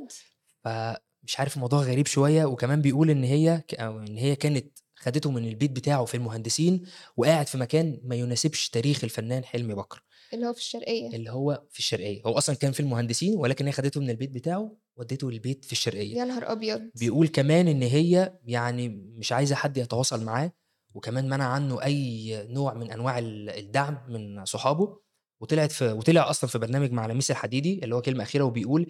فمش 0.64 1.38
عارف 1.40 1.57
الموضوع 1.57 1.81
غريب 1.81 2.07
شوية، 2.07 2.45
وكمان 2.45 2.83
بيقول 2.83 3.11
إن 3.11 3.25
هي 3.25 3.62
أو 3.73 3.99
إن 3.99 4.17
هي 4.19 4.37
كانت 4.37 4.79
خدته 4.97 5.31
من 5.31 5.49
البيت 5.49 5.71
بتاعه 5.71 6.05
في 6.05 6.17
المهندسين، 6.17 6.87
وقاعد 7.17 7.47
في 7.47 7.59
مكان 7.59 8.00
ما 8.05 8.14
يناسبش 8.17 8.69
تاريخ 8.69 9.05
الفنان 9.05 9.45
حلمي 9.45 9.75
بكر، 9.75 10.02
اللي 10.37 10.47
هو 10.47 10.52
في 10.52 10.59
الشرقية. 10.61 11.09
اللي 11.16 11.31
هو 11.31 11.62
في 11.71 11.78
الشرقية، 11.78 12.23
هو 12.26 12.38
أصلًا 12.38 12.57
كان 12.57 12.73
في 12.73 12.81
المهندسين 12.81 13.37
ولكن 13.38 13.66
هي 13.66 13.73
خدته 13.73 14.00
من 14.00 14.11
البيت 14.11 14.31
بتاعه 14.31 14.76
ودّته 14.97 15.31
للبيت 15.31 15.64
في 15.64 15.73
الشرقية. 15.73 16.16
يا 16.19 16.25
نهار 16.25 16.52
أبيض! 16.52 16.83
بيقول 16.95 17.28
كمان 17.28 17.69
إن 17.69 17.83
هي 17.83 18.33
يعني 18.45 18.88
مش 18.88 19.33
عايزة 19.33 19.55
حد 19.55 19.76
يتواصل 19.76 20.25
معاه، 20.25 20.52
وكمان 20.95 21.28
منع 21.28 21.45
عنه 21.45 21.83
أي 21.83 22.47
نوع 22.50 22.75
من 22.75 22.90
أنواع 22.90 23.19
ال 23.19 23.50
الدعم 23.50 23.99
من 24.09 24.45
صحابه، 24.45 25.00
وطلعت 25.40 25.73
في 25.73 25.93
وطلع 25.93 26.31
أصلًا 26.31 26.50
في 26.50 26.59
برنامج 26.59 26.93
مع 26.93 27.07
لميس 27.07 27.31
الحديدي 27.31 27.81
اللي 27.85 27.95
هو 27.95 28.02
كلمة 28.02 28.23
أخيرة 28.23 28.45
وبيقول 28.45 28.87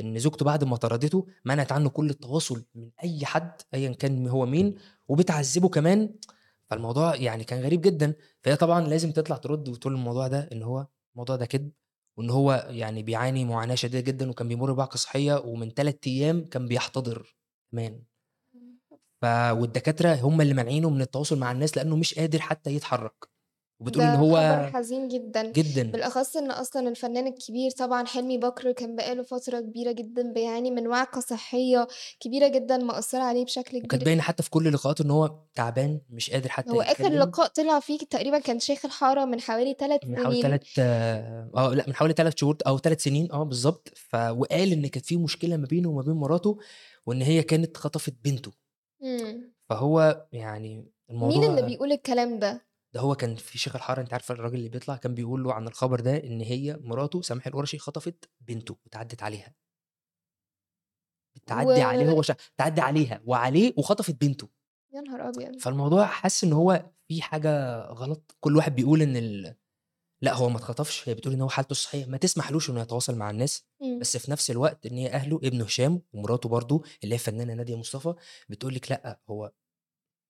إن 0.00 0.18
زوجته 0.18 0.44
بعد 0.44 0.64
ما 0.64 0.76
طردته 0.76 1.26
منعت 1.44 1.72
عنه 1.72 1.88
كل 1.88 2.10
التواصل 2.10 2.64
من 2.74 2.90
أي 3.04 3.26
حد 3.26 3.52
أيًا 3.74 3.92
كان 3.92 4.28
هو 4.28 4.46
مين، 4.46 4.74
وبتعذبه 5.08 5.68
كمان، 5.68 6.14
فالموضوع 6.70 7.16
يعني 7.16 7.44
كان 7.44 7.60
غريب 7.62 7.80
جدًا، 7.80 8.14
فهي 8.42 8.56
طبعًا 8.56 8.80
لازم 8.88 9.12
تطلع 9.12 9.36
ترد 9.36 9.68
وتقول 9.68 9.92
الموضوع 9.94 10.28
ده 10.28 10.48
إن 10.52 10.62
هو 10.62 10.86
الموضوع 11.14 11.36
ده 11.36 11.46
كدب، 11.46 11.72
وإن 12.18 12.30
هو 12.30 12.66
يعني 12.70 13.02
بيعاني 13.02 13.44
معاناة 13.44 13.74
شديدة 13.74 14.00
جدًا، 14.12 14.30
وكان 14.30 14.48
بيمُر 14.48 14.72
بوعكة 14.72 14.96
صحية، 14.98 15.34
ومن 15.44 15.74
3 15.74 16.06
أيام 16.06 16.44
كان 16.48 16.68
بيحتضر 16.68 17.36
كمان. 17.72 18.02
ف 19.22 19.24
والدكاترة 19.52 20.14
هم 20.14 20.40
اللي 20.40 20.54
مانعينه 20.54 20.90
من 20.90 21.00
التواصل 21.00 21.38
مع 21.38 21.52
الناس 21.52 21.76
لأنه 21.76 21.96
مش 21.96 22.14
قادر 22.14 22.40
حتى 22.40 22.70
يتحرك، 22.74 23.28
وبتقول 23.80 24.04
إن 24.04 24.12
ده 24.12 24.18
خبر 24.18 24.62
هو 24.62 24.66
حزين 24.72 25.08
جدًا، 25.08 25.42
جدًا. 25.42 25.82
بالأخص 25.92 26.36
إن 26.36 26.50
أصلًا 26.50 26.88
الفنان 26.88 27.26
الكبير 27.26 27.70
طبعًا 27.70 28.06
حلمي 28.06 28.38
بكر 28.38 28.72
كان 28.72 28.96
بقى 28.96 29.14
له 29.14 29.22
فترة 29.22 29.60
كبيرة 29.60 29.92
جدًا 29.92 30.32
بيعاني 30.32 30.70
من 30.70 30.86
وعكة 30.86 31.20
صحية 31.20 31.88
كبيرة 32.20 32.48
جدًا 32.48 32.76
مأثّرة 32.76 33.22
عليه 33.22 33.44
بشكل 33.44 33.76
وكانت 33.82 33.92
كبير. 33.92 34.04
باينة 34.04 34.22
حتى 34.22 34.42
في 34.42 34.50
كل 34.50 34.72
لقاءاته 34.72 35.02
إن 35.02 35.10
هو 35.10 35.38
تعبان 35.54 36.00
مش 36.10 36.30
قادر 36.30 36.48
حتى 36.48 36.70
هو 36.72 36.82
يتكلم. 36.82 37.18
لقاء 37.18 37.46
طلع 37.48 37.80
فيه 37.80 37.98
تقريبًا 37.98 38.38
كان 38.38 38.58
شيخ 38.58 38.84
الحارة 38.84 39.24
من 39.24 39.40
حوالي 39.40 39.74
3 39.74 40.04
من 40.04 40.18
حوالي 40.18 40.36
سنين. 40.36 40.42
3 40.42 40.82
آه 41.56 41.74
لأ 41.74 41.84
من 41.88 41.94
حوالي 41.94 42.14
3 42.14 42.38
شهور 42.40 42.56
أو 42.66 42.78
3 42.78 43.00
سنين 43.00 43.32
آه 43.32 43.42
بالضبط، 43.42 43.88
ف 43.96 44.14
وقال 44.14 44.72
إن 44.72 44.86
كانت 44.86 45.06
في 45.06 45.16
مشكلة 45.16 45.56
ما 45.56 45.66
بينه 45.66 45.88
وما 45.88 46.02
بين 46.02 46.14
مراته، 46.14 46.58
وإن 47.06 47.22
هي 47.22 47.42
كانت 47.42 47.76
خطفت 47.76 48.14
بنته. 48.24 48.52
إمم. 49.02 49.52
فهو 49.70 50.26
يعني 50.32 50.92
مين 51.22 51.44
اللي 51.44 51.62
الموضوع 51.62 51.62
بيقول 51.62 51.92
الكلام 51.92 52.38
ده؟ 52.38 52.67
ده 52.98 53.02
هو 53.04 53.14
كان 53.14 53.34
في 53.36 53.58
شيخ 53.58 53.76
الحارة 53.76 54.00
أنتِ 54.00 54.12
عارفة 54.12 54.34
الراجل 54.34 54.54
اللي 54.54 54.68
بيطلع 54.68 54.96
كان 54.96 55.14
بيقول 55.14 55.44
له 55.44 55.52
عن 55.52 55.68
الخبر 55.68 56.00
ده 56.00 56.16
إن 56.24 56.40
هي 56.40 56.78
مراته 56.80 57.22
سماح 57.22 57.46
القرشي 57.46 57.78
خطفت 57.78 58.30
بنته 58.40 58.76
واتعدّت 58.84 59.22
عليها. 59.22 59.54
عليه 61.50 62.06
و 62.06 62.10
هو 62.10 62.22
ش 62.22 62.32
تعدّي 62.56 62.80
عليها 62.80 63.22
وعليه 63.24 63.74
وخطفت 63.76 64.20
بنته. 64.20 64.48
يا 64.94 65.00
نهار 65.00 65.28
أبيض! 65.28 65.60
فالموضوع 65.60 66.06
حاسس 66.06 66.44
إن 66.44 66.52
هو 66.52 66.90
في 67.08 67.22
حاجة 67.22 67.80
غلط، 67.80 68.36
كل 68.40 68.56
واحد 68.56 68.74
بيقول 68.74 69.02
إن 69.02 69.16
ال 69.16 69.54
لأ 70.22 70.34
هو 70.34 70.48
ما 70.48 70.56
اتخطفش، 70.56 71.08
هي 71.08 71.14
بتقول 71.14 71.34
إن 71.34 71.40
هو 71.40 71.48
حالته 71.48 71.70
الصحية 71.72 72.06
ما 72.06 72.16
تسمحلوش 72.16 72.70
إنه 72.70 72.80
يتواصل 72.80 73.16
مع 73.16 73.30
الناس، 73.30 73.64
إمم. 73.82 73.98
بس 74.00 74.16
في 74.16 74.30
نفس 74.30 74.50
الوقت 74.50 74.86
إن 74.86 74.96
هي 74.98 75.08
أهله 75.12 75.36
ابنه 75.44 75.64
هشام 75.64 76.02
ومراته 76.12 76.48
برضه 76.48 76.82
اللي 77.04 77.14
هي 77.14 77.18
الفنانة 77.18 77.54
نادية 77.54 77.76
مصطفى 77.76 78.14
بتقول 78.48 78.74
لِك 78.74 78.90
لأ، 78.90 79.20
هو 79.30 79.52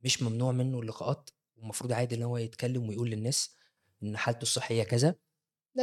مش 0.05 0.23
ممنوع 0.23 0.53
منه 0.53 0.81
اللقاءات 0.81 1.31
والمفروض 1.59 1.93
عادي 1.93 2.15
إن 2.15 2.23
هو 2.23 2.37
يتكلم 2.37 2.89
ويقول 2.89 3.11
للناس 3.11 3.57
إن 4.03 4.17
حالته 4.17 4.43
الصحية 4.43 4.83
كذا، 4.83 5.15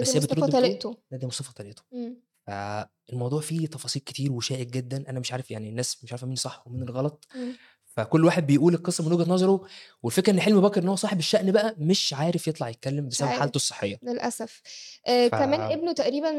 بس 0.02 0.16
هي 0.16 0.20
بترد 0.20 0.52
طليقته. 0.52 0.98
نادية 1.12 1.28
مصطفى 1.28 1.54
طليقته. 1.54 1.84
إمم. 1.94 2.22
فالموضوع 2.48 3.42
فيه 3.42 3.68
تفاصيل 3.68 4.02
كتير 4.02 4.32
وشائك 4.32 4.68
جدًا، 4.68 5.10
أنا 5.10 5.20
مش 5.20 5.32
عارف 5.32 5.52
يعني 5.52 5.70
الناس 5.70 6.04
مش 6.04 6.12
عارفة 6.12 6.28
مين 6.28 6.36
صح 6.36 6.68
ومين 6.68 6.84
الغلط، 6.84 7.28
إمم. 7.36 7.54
فكل 7.98 8.26
واحد 8.26 8.48
بيقول 8.48 8.74
القصة 8.74 9.04
من 9.06 9.14
وجهة 9.14 9.30
نظره، 9.32 9.62
والفكرة 10.04 10.34
إن 10.34 10.40
حلمي 10.42 10.62
بكر 10.62 10.82
إن 10.84 10.88
هو 10.88 10.96
صاحب 10.96 11.20
الشأن 11.20 11.52
بقى 11.52 11.76
مش 11.80 12.14
عارف 12.14 12.48
يطلع 12.48 12.70
يتكلم 12.70 13.08
بسبب 13.08 13.28
عارف، 13.28 13.40
حالته 13.40 13.56
الصحية. 13.56 14.02
للأسف. 14.04 14.62
آآ 15.08 15.28
ف 15.32 15.36
كمان 15.36 15.62
ابنه 15.72 15.92
تقريبًا 15.94 16.32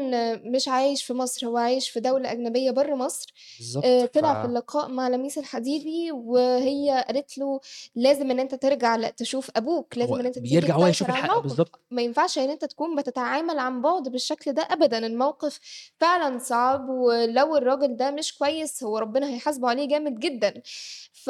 مش 0.55 0.67
عايش 0.67 1.03
في 1.03 1.13
مصر، 1.13 1.47
هو 1.47 1.57
عايش 1.57 1.89
في 1.89 1.99
دولة 1.99 2.31
أجنبية 2.31 2.71
برّه 2.71 2.95
مصر، 2.95 3.33
بالضبط، 3.57 3.83
آآ 3.85 4.05
ف 4.13 4.19
طلع 4.19 4.33
في 4.35 4.47
اللقاء 4.47 4.89
مع 4.89 5.07
لميس 5.07 5.37
الحديدي 5.37 6.11
وهي 6.11 7.05
قالت 7.07 7.37
له: 7.37 7.59
"لازم 7.95 8.31
إن 8.31 8.39
أنت 8.39 8.55
ترجع 8.55 8.95
ل 8.95 9.11
تشوف 9.11 9.51
أبوك، 9.55 9.97
لازم 9.97 10.19
أنت 10.21 10.39
تيجي 10.39 10.43
بيرجع 10.49 10.75
هو 10.75 10.87
يشوف 10.87 11.09
الحق 11.09 11.39
بالضبط. 11.39 11.79
ما 11.91 12.01
ينفعش 12.01 12.37
إن 12.37 12.49
أنت 12.49 12.65
تكون 12.65 12.95
بتتعامل 12.95 13.59
عن 13.59 13.81
بُعد 13.81 14.09
بالشكل 14.09 14.53
ده 14.53 14.61
أبدًا، 14.71 14.97
الموقف 15.07 15.59
فعلًا 15.99 16.39
صعب 16.39 16.89
ولو 16.89 17.57
الراجل 17.57 17.97
ده 17.97 18.11
مش 18.11 18.37
كويس 18.37 18.83
هو 18.83 18.97
ربنا 18.97 19.29
هيحاسبه 19.29 19.69
عليه 19.69 19.87
جامد 19.87 20.19
جدًا." 20.19 20.53
ف 21.13 21.29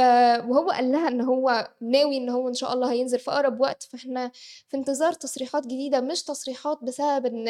وهو 0.50 0.69
قال 0.69 0.91
لها 0.91 1.07
إن 1.07 1.21
هو 1.21 1.69
ناوي 1.81 2.17
إن 2.17 2.29
هو 2.29 2.47
إن 2.50 2.53
شاء 2.53 2.74
الله 2.74 2.91
هينزل 2.91 3.19
في 3.19 3.31
أقرب 3.31 3.62
وقت، 3.62 3.83
فإحنا 3.83 4.31
في 4.67 4.77
انتظار 4.77 5.13
تصريحات 5.13 5.63
جديدة، 5.65 6.01
مش 6.01 6.24
تصريحات 6.24 6.79
بسبب 6.83 7.25
إن 7.25 7.47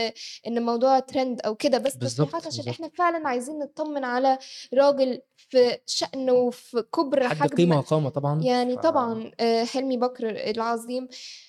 إن 0.48 0.58
الموضوع 0.58 1.00
trend 1.00 1.38
أو 1.46 1.56
كده، 1.56 1.78
بس 1.78 1.98
تصريحات 1.98 2.34
بالضبط، 2.34 2.36
عشان 2.36 2.50
بالضبط. 2.66 2.68
إحنا 2.76 2.90
فعلًا 2.98 3.28
عايزين 3.28 3.60
نتطمن 3.64 4.04
على 4.04 4.38
راجل 4.74 5.22
في 5.50 5.78
شأن 5.86 6.30
وفي 6.30 6.82
كُبر 6.82 7.28
حد 7.28 7.36
حجم 7.36 7.56
قيمة 7.56 7.78
وقامة 7.78 8.10
طبعًا، 8.10 8.42
يعني 8.42 8.76
ف 8.76 8.80
طبعًا 8.80 9.32
آآ 9.40 9.66
حلمي 9.66 9.98
بكر 9.98 10.30
العظيم، 10.30 11.08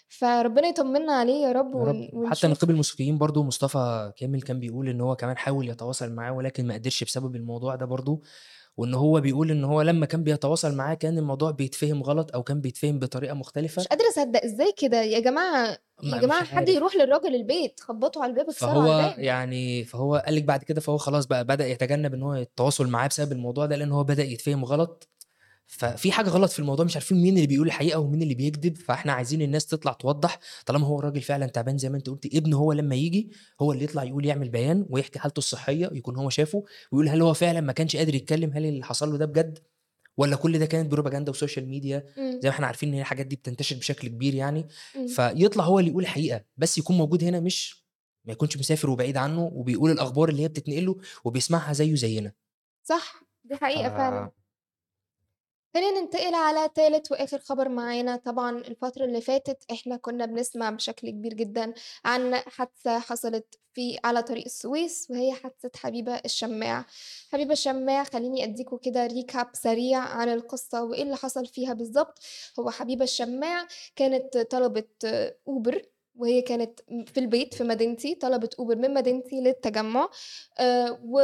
فربنا 0.08 0.68
يطمنا 0.68 1.12
عليه 1.12 1.46
يا 1.46 1.52
رب 1.52 1.74
يا 1.74 1.84
رب، 1.84 2.08
ونشوف. 2.12 2.44
نقيب 2.44 2.70
الموسيقيين 2.70 3.18
برضه 3.18 3.42
مصطفى 3.42 4.12
كامل 4.16 4.42
كان 4.42 4.60
بيقول 4.60 4.88
إن 4.88 5.00
هو 5.00 5.16
كمان 5.16 5.36
حاول 5.36 5.68
يتواصل 5.68 6.12
معاه 6.12 6.32
ولكن 6.32 6.66
ما 6.66 6.74
قدرش 6.74 7.04
بسبب 7.04 7.36
الموضوع 7.36 7.74
ده 7.74 7.86
برضه، 7.86 8.20
وإن 8.78 8.94
هو 8.94 9.20
بيقول 9.20 9.50
إن 9.50 9.64
هو 9.64 9.82
لمّا 9.82 10.06
كان 10.06 10.22
بيتواصل 10.24 10.74
معاه 10.74 10.94
كان 10.94 11.18
الموضوع 11.18 11.50
بيتفهم 11.50 12.02
غلط 12.02 12.34
أو 12.34 12.42
كان 12.42 12.60
بيتفهم 12.60 12.98
بطريقة 12.98 13.34
مختلفة. 13.34 13.82
مش 13.82 13.88
قادرة 13.88 14.08
أصدق 14.08 14.44
إزاي 14.44 14.72
كده! 14.76 15.02
يا 15.02 15.18
جماعة 15.20 15.78
يا 16.02 16.26
مش 16.42 16.48
حد. 16.48 16.68
يروح 16.68 16.96
للراجل 16.96 17.34
البيت، 17.34 17.80
خبّطوا 17.80 18.22
على 18.22 18.30
الباب، 18.30 18.46
على 18.46 18.54
فهو. 18.54 19.14
يعني 19.18 19.84
فهو 19.84 20.16
قال 20.26 20.34
لِك 20.34 20.44
بعد 20.44 20.64
كده 20.64 20.80
فهو 20.80 20.96
خلاص 20.98 21.26
بقى 21.26 21.44
بدأ 21.44 21.66
يتجنب 21.68 22.14
إن 22.14 22.22
هو 22.22 22.34
التواصل 22.34 22.88
معاه 22.88 23.08
بسبب 23.08 23.32
الموضوع 23.32 23.66
ده، 23.66 23.76
لإن 23.76 23.92
هو 23.92 24.04
بدأ 24.04 24.22
يتفهم 24.24 24.64
غلط، 24.64 25.08
ففي 25.68 26.12
حاجة 26.12 26.28
غلط 26.30 26.50
في 26.50 26.58
الموضوع 26.58 26.84
مش 26.84 26.96
عارفين 26.96 27.22
مين 27.22 27.34
اللي 27.36 27.46
بيقول 27.46 27.66
الحقيقة 27.66 27.98
ومين 28.00 28.22
اللي 28.22 28.34
بيكدب، 28.34 28.76
فإحنا 28.76 29.12
عايزين 29.12 29.42
الناس 29.42 29.66
تطلع 29.66 29.92
توضّح 29.92 30.38
طالما 30.66 30.86
هو 30.86 30.98
الراجل 30.98 31.20
فعلًا 31.22 31.46
تعبان 31.46 31.78
زي 31.78 31.88
ما 31.90 31.96
أنتِ 31.96 32.10
قُلتِ، 32.10 32.26
ابنه 32.34 32.56
هو 32.56 32.72
لمّا 32.72 32.94
ييجي 32.94 33.30
هو 33.60 33.72
اللي 33.72 33.84
يطلع 33.84 34.04
يقول 34.04 34.24
يعمل 34.26 34.48
بيان 34.48 34.86
ويحكي 34.90 35.18
حالته 35.18 35.38
الصحية 35.38 35.90
يكون 35.92 36.16
هو 36.16 36.30
شافه، 36.30 36.64
ويقول 36.92 37.08
هل 37.08 37.22
هو 37.22 37.34
فعلًا 37.34 37.60
ما 37.60 37.72
كانش 37.72 37.96
قادر 37.96 38.14
يتكلم، 38.14 38.50
هل 38.54 38.66
اللي 38.66 38.84
حصل 38.84 39.10
له 39.12 39.16
ده 39.18 39.26
بجد 39.26 39.58
والّا 40.16 40.36
كل 40.36 40.58
ده 40.58 40.66
كانت 40.66 40.90
بروباجندا 40.92 41.30
و 41.30 41.36
social 41.36 41.68
media،. 41.68 42.04
زي 42.16 42.48
ما 42.48 42.50
إحنا 42.50 42.66
عارفين 42.66 42.88
إن 42.88 42.94
هي 42.94 43.00
الحاجات 43.00 43.26
دي 43.26 43.36
بتنتشر 43.36 43.76
بشكل 43.76 44.08
كبير 44.08 44.34
يعني،. 44.34 44.66
فيطلع 45.06 45.64
هو 45.64 45.78
اللي 45.78 45.90
يقول 45.90 46.02
الحقيقة، 46.02 46.44
بس 46.56 46.78
يكون 46.78 46.96
موجود 46.98 47.24
هنا 47.24 47.40
مش 47.40 47.84
ما 48.24 48.32
يكونش 48.32 48.56
مسافر 48.58 48.90
وبعيد 48.90 49.16
عنه 49.16 49.44
وبيقول 49.54 49.90
الأخبار 49.90 50.28
اللي 50.28 50.42
هي 50.42 50.48
بتتنقل 50.48 50.86
له 50.86 50.96
وبيسمعها 51.24 51.72
زيه 51.72 51.94
زينا. 51.94 52.32
صح، 52.84 53.22
دي 53.44 53.56
ف 53.56 53.64
حقيقة 53.64 53.88
فعلًا. 53.90 54.30
خلينا 55.74 56.00
ننتقل 56.00 56.34
على 56.34 56.68
تالت 56.74 57.12
وآخر 57.12 57.38
خبر 57.38 57.68
معانا، 57.68 58.16
طبعًا 58.16 58.58
الفترة 58.58 59.04
اللي 59.04 59.20
فاتت 59.20 59.64
إحنا 59.72 59.96
كنا 59.96 60.26
بنسمع 60.26 60.70
بشكل 60.70 61.10
كبير 61.10 61.34
جدًا 61.34 61.74
عن 62.04 62.34
حادثة 62.36 62.98
حصلت 62.98 63.58
في 63.74 63.98
على 64.04 64.22
طريق 64.22 64.44
السويس، 64.44 65.06
وهي 65.10 65.32
حادثة 65.34 65.70
حبيبة 65.76 66.14
الشماع. 66.24 66.86
حبيبة 67.32 67.52
الشماع 67.52 68.04
خلّيني 68.04 68.44
أدّيكم 68.44 68.76
كده 68.76 69.08
recap 69.08 69.46
سريع 69.52 69.98
عن 69.98 70.28
القصة 70.28 70.82
وإيه 70.84 71.02
اللي 71.02 71.16
حصل 71.16 71.46
فيها 71.46 71.72
بالضبط. 71.74 72.18
هو 72.60 72.70
حبيبة 72.70 73.04
الشماع 73.04 73.66
كانت 73.96 74.38
طلبت 74.38 75.06
Uber 75.50 75.76
وهي 76.18 76.42
كانت 76.42 76.80
في 77.06 77.20
البيت 77.20 77.54
في 77.54 77.64
مدينتي، 77.64 78.14
طلبت 78.14 78.54
Uber 78.54 78.76
من 78.76 78.94
مدينتي 78.94 79.40
للتجمُّع 79.40 80.10
آآ 80.58 80.98
و 81.04 81.18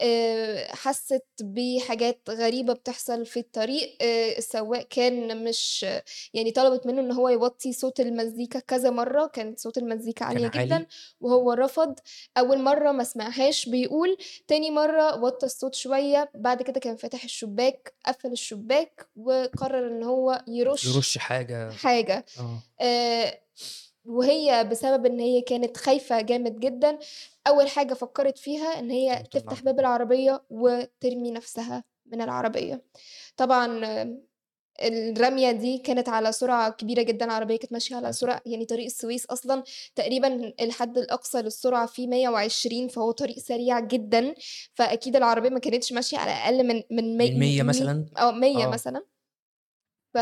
آآ 0.00 0.74
حسِّت 0.74 1.26
بحاجات 1.42 2.22
غريبة 2.30 2.72
بتحصل 2.72 3.26
في 3.26 3.40
الطريق، 3.40 3.96
آآ 4.02 4.38
السواق 4.38 4.82
كان 4.90 5.44
مش 5.44 5.86
يعني 6.34 6.50
طلبت 6.52 6.86
منّه 6.86 7.00
إن 7.00 7.12
هو 7.12 7.28
يوطّي 7.28 7.72
صوت 7.72 8.00
المزيكا 8.00 8.58
كذا 8.60 8.90
مرّة، 8.90 9.26
كانت 9.26 9.58
صوت 9.58 9.78
المزيكا 9.78 10.24
كان 10.28 10.38
عالية 10.38 10.48
جدًا 10.48 10.76
عالي. 10.76 10.88
وهو 11.20 11.52
رفض، 11.52 11.94
أول 12.38 12.62
مرّة 12.62 12.92
ما 12.92 13.04
سمعهاش 13.04 13.68
بيقول، 13.68 14.16
تاني 14.48 14.70
مرّة 14.70 15.22
وطّى 15.24 15.46
الصوت 15.46 15.74
شوية، 15.74 16.30
بعد 16.34 16.62
كده 16.62 16.80
كان 16.80 16.96
فاتح 16.96 17.24
الشباك، 17.24 17.94
قفّل 18.06 18.32
الشباك 18.32 19.08
وقرر 19.16 19.88
إن 19.88 20.02
هو 20.02 20.44
يرُش 20.48 20.84
يرُش 20.84 21.18
حاجة. 21.18 21.80
حاجة. 21.82 22.24
آه. 22.36 22.68
آآ 22.80 23.40
وهي 24.08 24.64
بسبب 24.72 25.06
إن 25.06 25.20
هي 25.20 25.40
كانت 25.42 25.76
خايفة 25.76 26.20
جامد 26.20 26.60
جدًا، 26.60 26.98
أول 27.48 27.68
حاجة 27.68 27.94
فكّرت 27.94 28.38
فيها 28.38 28.78
إن 28.80 28.90
هي 28.90 29.24
تفتح. 29.32 29.62
باب 29.62 29.80
العربية 29.80 30.44
وترمي 30.50 31.30
نَفْسها 31.32 31.84
من 32.06 32.22
العربية. 32.22 32.84
طبعًا 33.36 33.80
الرمية 34.82 35.52
دي 35.52 35.78
كانت 35.78 36.08
على 36.10 36.32
سرعة 36.32 36.70
كبيرة 36.70 37.02
جدًا، 37.02 37.26
العربية 37.26 37.58
كانت 37.58 37.72
ماشية 37.74 37.96
على. 37.96 38.12
سرعة 38.12 38.42
يعني 38.46 38.66
طريق 38.66 38.86
السويس 38.86 39.26
أصلًا 39.26 39.64
تقريبًا 39.96 40.54
الحد 40.62 40.98
الأقصى 40.98 41.42
للسرعة 41.42 41.86
فيه 41.86 42.08
120 42.08 42.88
فهو 42.88 43.12
طريق 43.12 43.38
سريع 43.38 43.80
جدًا، 43.80 44.34
فأكيد 44.74 45.16
العربية 45.16 45.50
ما 45.50 45.60
كانتش 45.60 45.92
ماشية 45.94 46.18
على 46.18 46.32
أقل 46.32 46.68
من 46.68 46.82
من 46.92 47.18
مي 47.18 47.30
من 47.34 47.38
100 47.38 47.62
م 47.62 47.70
مي 47.70 47.92
مثلًا؟ 47.92 48.06
آه 48.18 48.32
100 48.32 48.66
آه. 48.66 48.68
مثلًا. 48.68 49.04
ف 50.14 50.18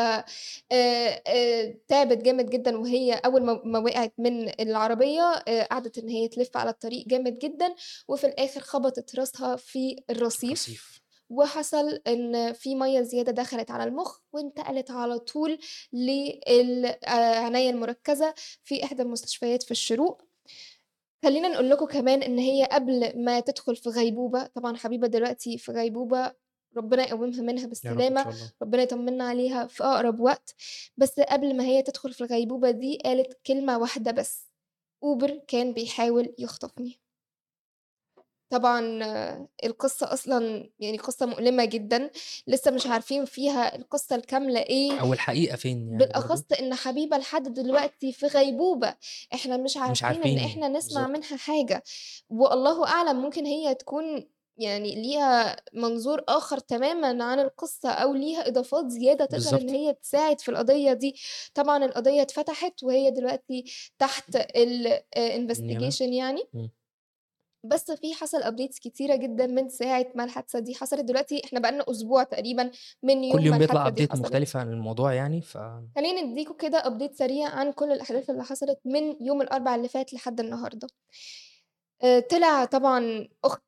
تعبت 1.89 2.19
جامد 2.19 2.51
جدًا 2.51 2.77
وهي 2.79 3.13
أول 3.15 3.43
ما 3.45 3.61
ما 3.65 3.79
وقعت 3.79 4.13
من 4.19 4.49
العربية 4.61 5.23
آآ 5.49 5.65
قعدت 5.65 5.99
إن 5.99 6.09
هي 6.09 6.29
تلِف 6.29 6.57
على 6.57 6.71
الطريق 6.71 7.07
جامد 7.09 7.39
جدًا، 7.39 7.75
وفي 8.09 8.27
الآخر 8.27 8.61
خبطت 8.61 9.17
راسها 9.19 9.57
في 9.57 9.97
الرصيف، 10.11 10.53
رصيف. 10.53 11.01
وحصل 11.31 12.01
إن 12.07 12.53
في 12.53 12.75
مَيّة 12.75 13.01
زيادة 13.03 13.33
دخلت 13.33 13.71
على 13.71 13.85
المُخ 13.85 14.19
وانتقلت 14.33 14.91
على 14.91 15.19
طول 15.19 15.59
لل 15.93 16.87
آآ 16.87 17.37
عناية 17.41 17.71
المركزة 17.71 18.35
في 18.65 18.85
إحدى 18.85 19.03
المستشفيات 19.03 19.63
في 19.63 19.71
الشروق. 19.71 20.23
خلّينا 21.25 21.49
نقول 21.49 21.71
لكم 21.71 21.87
كمان 21.87 22.23
إن 22.23 22.39
هي 22.39 22.69
قبل 22.73 23.25
ما 23.25 23.41
تدخل 23.41 23.77
في 23.77 23.89
غيبوبة، 23.89 24.47
طبعًا 24.47 24.77
حبيبة 24.77 25.07
دلوقتي 25.07 25.59
في 25.59 25.73
غيبوبة، 25.73 26.33
ربنا 26.77 27.03
يقوّمها 27.09 27.43
منها 27.43 27.67
بالسلامة،. 27.67 28.27
ربنا 28.63 28.83
يطمنا 28.83 29.25
عليها 29.29 29.67
في 29.67 29.85
أقرب 29.85 30.21
وقت، 30.21 30.55
بس 30.97 31.21
قبل 31.21 31.57
ما 31.57 31.65
هي 31.65 31.83
تدخل 31.83 32.13
في 32.13 32.21
الغيبوبة 32.25 32.71
دي 32.71 32.99
قالت 33.05 33.39
كلمة 33.47 33.79
واحدة 33.79 34.11
بس، 34.13 34.51
Uber 35.05 35.33
كان 35.49 35.73
بيحاول 35.75 36.35
يخطفني. 36.39 37.01
طبعًا 38.51 38.81
القصة 39.65 40.13
أصلًا 40.13 40.71
يعني 40.79 40.99
قصة 40.99 41.27
مؤلمة 41.27 41.65
جدًا، 41.65 42.11
لسه 42.47 42.71
مش 42.71 42.87
عارفين 42.87 43.25
فيها 43.25 43.77
القصة 43.77 44.17
الكاملة 44.17 44.61
إيه، 44.61 45.01
أو 45.01 45.13
الحقيقة 45.13 45.57
فين 45.57 45.89
يعني 45.89 46.13
بالأخص. 46.13 46.45
إن 46.61 46.75
حبيبة 46.75 47.19
لحد 47.19 47.55
دلوقتي 47.55 48.13
في 48.13 48.27
غيبوبة، 48.27 48.97
إحنا 49.35 49.57
مش 49.57 49.77
مش 49.87 50.03
عارفين 50.03 50.25
إن 50.25 50.39
عارفين، 50.39 50.39
إحنا 50.39 50.69
نسمع 50.69 51.07
بالضبط. 51.07 51.09
منها 51.09 51.37
حاجة، 51.37 51.83
والله 52.31 52.89
أعلم 52.89 53.23
ممكن 53.23 53.47
هي 53.47 53.75
تكون 53.75 54.29
يعني 54.59 54.95
ليها 54.95 55.57
منظور 55.75 56.25
آخر 56.29 56.59
تمامًا 56.59 57.25
عن 57.25 57.41
القصة 57.41 57.91
أو 57.91 58.15
ليها 58.15 58.49
إضافات 58.49 58.89
زيادة 58.91 59.25
تقدر 59.25 59.57
إن. 59.57 59.69
هي 59.71 59.93
تساعد 59.95 60.41
في 60.41 60.51
القضية 60.51 60.93
دي. 60.93 61.15
طبعًا 61.55 61.85
القضية 61.85 62.23
اتفتحت 62.23 62.83
وهي 62.83 63.11
دلوقتي 63.11 63.65
تحت 63.99 64.37
ال 64.37 64.87
آآ 65.17 65.39
النيابة؟ 65.55 65.97
investigation 65.97 66.03
يعني. 66.03 66.49
بس 67.65 67.91
في 67.91 68.15
حصل 68.15 68.43
updates 68.43 68.81
كتيرة 68.81 69.17
جدًا 69.17 69.47
من 69.47 69.69
ساعة 69.69 70.07
ما 70.15 70.25
الحادثة 70.25 70.59
دي 70.59 70.75
حصلت، 70.75 71.01
دلوقتي 71.01 71.43
إحنا 71.45 71.61
بقى 71.61 71.73
لنا 71.73 71.85
أسبوع 71.91 72.23
تقريبًا 72.23 72.71
من 73.03 73.25
كل 73.29 73.47
يوم 73.47 73.47
ما 73.47 73.59
يوم 73.59 73.59
بيطلع 73.59 73.89
حصلت. 74.11 74.17
مختلفة 74.17 74.61
عن 74.61 74.69
الموضوع 74.73 75.13
يعني 75.15 75.41
ف 75.41 75.59
خلّيني 75.97 76.21
أدّيكم 76.33 76.55
كده 76.55 76.83
update 76.83 77.13
سريع 77.15 77.49
عن 77.49 77.73
كل 77.73 77.93
الأحداث 77.93 78.31
اللي 78.31 78.45
حصلت 78.45 78.81
من 78.85 79.27
يوم 79.27 79.43
الأربع 79.43 79.75
اللي 79.75 79.89
فات 79.89 80.15
لحد 80.15 80.41
النهارده. 80.41 80.89
آآ 82.05 82.21
طلع 82.21 82.65
طبعًا 82.65 83.29
أخت 83.45 83.63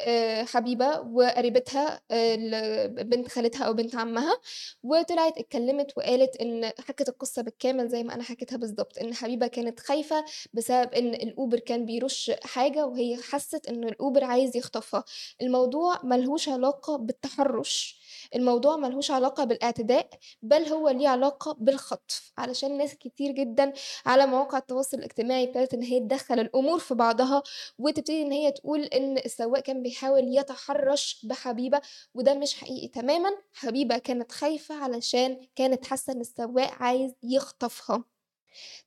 آآ 0.00 0.44
حبيبة 0.44 1.00
وقريبتها 1.00 2.00
ل 2.36 2.88
بنت 3.04 3.28
خالتها 3.28 3.64
أو 3.64 3.72
بنت 3.74 3.94
عمّها، 3.96 4.40
وطلعت 4.82 5.38
اتكلّمت 5.38 5.92
وقالت 5.96 6.36
إن 6.36 6.64
حكت 6.88 7.08
القصة 7.08 7.42
بالكامل 7.42 7.88
زي 7.88 8.02
ما 8.02 8.14
أنا 8.14 8.22
حكيتها 8.22 8.56
بالضبط، 8.56 8.98
إن 8.98 9.14
حبيبة 9.14 9.46
كانت 9.46 9.80
خايفة 9.80 10.24
بسبب 10.54 10.94
إن 10.94 11.14
الأوبر 11.14 11.58
كان 11.58 11.84
بيرُش 11.86 12.30
حاجة 12.44 12.86
وهي 12.86 13.16
حَسِّت 13.16 13.66
إن 13.68 13.84
الأوبر 13.84 14.24
عايز 14.24 14.56
يخطفها، 14.56 15.04
الموضوع 15.42 16.00
ما 16.04 16.14
لهوش 16.14 16.48
علاقة 16.48 16.96
بالتحرُّش، 16.96 18.00
الموضوع 18.34 18.76
ما 18.76 18.86
لهوش 18.86 19.10
علاقة 19.10 19.44
بالاعتداء، 19.44 20.08
بل 20.42 20.62
هو 20.68 20.88
ليه 20.88 21.08
علاقة 21.08 21.56
بالخطف، 21.60 22.32
علشان 22.38 22.78
ناس 22.78 22.94
كتير 22.94 23.30
جدًا 23.32 23.72
على 24.06 24.26
مواقع 24.26 24.58
التواصل 24.58 24.98
الاجتماعي 24.98 25.44
ابتدت 25.44 25.74
إن 25.74 25.82
هي 25.82 26.00
تدخّل 26.00 26.40
الأمور 26.40 26.78
في 26.78 26.94
بعضها، 26.94 27.42
وتبتدي 27.78 28.22
إن 28.22 28.32
هي 28.32 28.52
تقول 28.52 28.80
إن 28.84 29.18
السواق 29.18 29.60
كان 29.60 29.82
بيحاول 29.82 30.36
يتحرّش 30.38 31.26
بحبيبة، 31.26 31.80
وده 32.14 32.34
مش 32.34 32.54
حقيقي 32.54 32.88
تمامًا، 32.88 33.30
حبيبة 33.52 33.98
كانت 33.98 34.32
خايفة 34.32 34.74
علشان 34.84 35.46
كانت 35.56 35.86
حاسة 35.86 36.12
إن 36.12 36.20
السواق 36.20 36.72
عايز 36.82 37.12
يخطفها. 37.22 38.04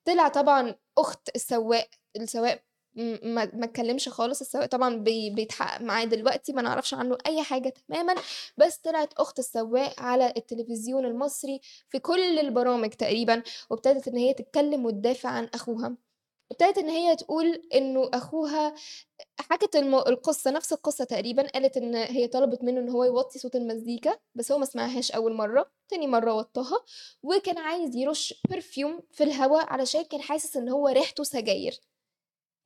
طلع 0.06 0.28
طبعًا 0.28 0.76
أخت 0.98 1.30
السواق، 1.36 1.90
السواق 2.18 2.64
ما 3.24 3.46
ما 3.54 3.66
اتكلّمش 3.66 4.10
خالص، 4.10 4.42
السواق 4.42 4.66
طبعًا 4.66 4.96
بي 4.98 5.30
بيتحقق 5.30 5.82
معاه 5.82 6.04
دلوقتي، 6.06 6.54
ما 6.54 6.62
نعرفش 6.62 6.94
عنّه 6.94 7.18
أي 7.28 7.44
حاجة 7.44 7.74
تمامًا، 7.90 8.16
بس 8.58 8.78
طلعت 8.78 9.14
أخت 9.14 9.40
السواق 9.40 10.00
على 10.02 10.34
التلفزيون 10.38 11.06
المصري 11.06 11.60
في 11.90 12.00
كل 12.00 12.40
البرامج 12.40 12.90
تقريبًا، 12.90 13.44
وابتدت 13.70 14.08
إن 14.08 14.18
هي 14.18 14.34
تتكلّم 14.34 14.86
وتدافع 14.86 15.30
عن 15.30 15.50
أخوها. 15.54 15.98
ابتدت 16.52 16.78
إن 16.78 16.90
هي 16.90 17.16
تقول 17.16 17.62
إنه 17.76 18.10
أخوها 18.14 18.76
حكت 19.40 19.76
الم 19.76 19.96
القصة 19.96 20.52
نفس 20.52 20.74
القصة 20.74 21.04
تقريبًا، 21.06 21.48
قالت 21.48 21.78
إن 21.78 21.96
هي 21.96 22.28
طلبت 22.28 22.64
منه 22.64 22.80
إن 22.82 22.90
هو 22.90 23.04
يوطّي 23.04 23.40
صوت 23.40 23.56
المزيكا، 23.56 24.18
بس 24.36 24.52
هو 24.52 24.58
ما 24.58 24.66
سمعهاش 24.66 25.12
أول 25.12 25.34
مرّة، 25.34 25.72
تاني 25.90 26.08
مرّة 26.08 26.34
وطّاها، 26.34 26.80
وكان 27.24 27.58
عايز 27.58 27.96
يرُش 27.96 28.34
perfume 28.54 29.02
في 29.12 29.24
الهوا 29.24 29.60
علشان 29.74 30.04
كان 30.04 30.22
حاسس 30.22 30.58
إن 30.58 30.70
هو 30.70 30.88
ريحته 30.88 31.24
سجاير. 31.24 31.80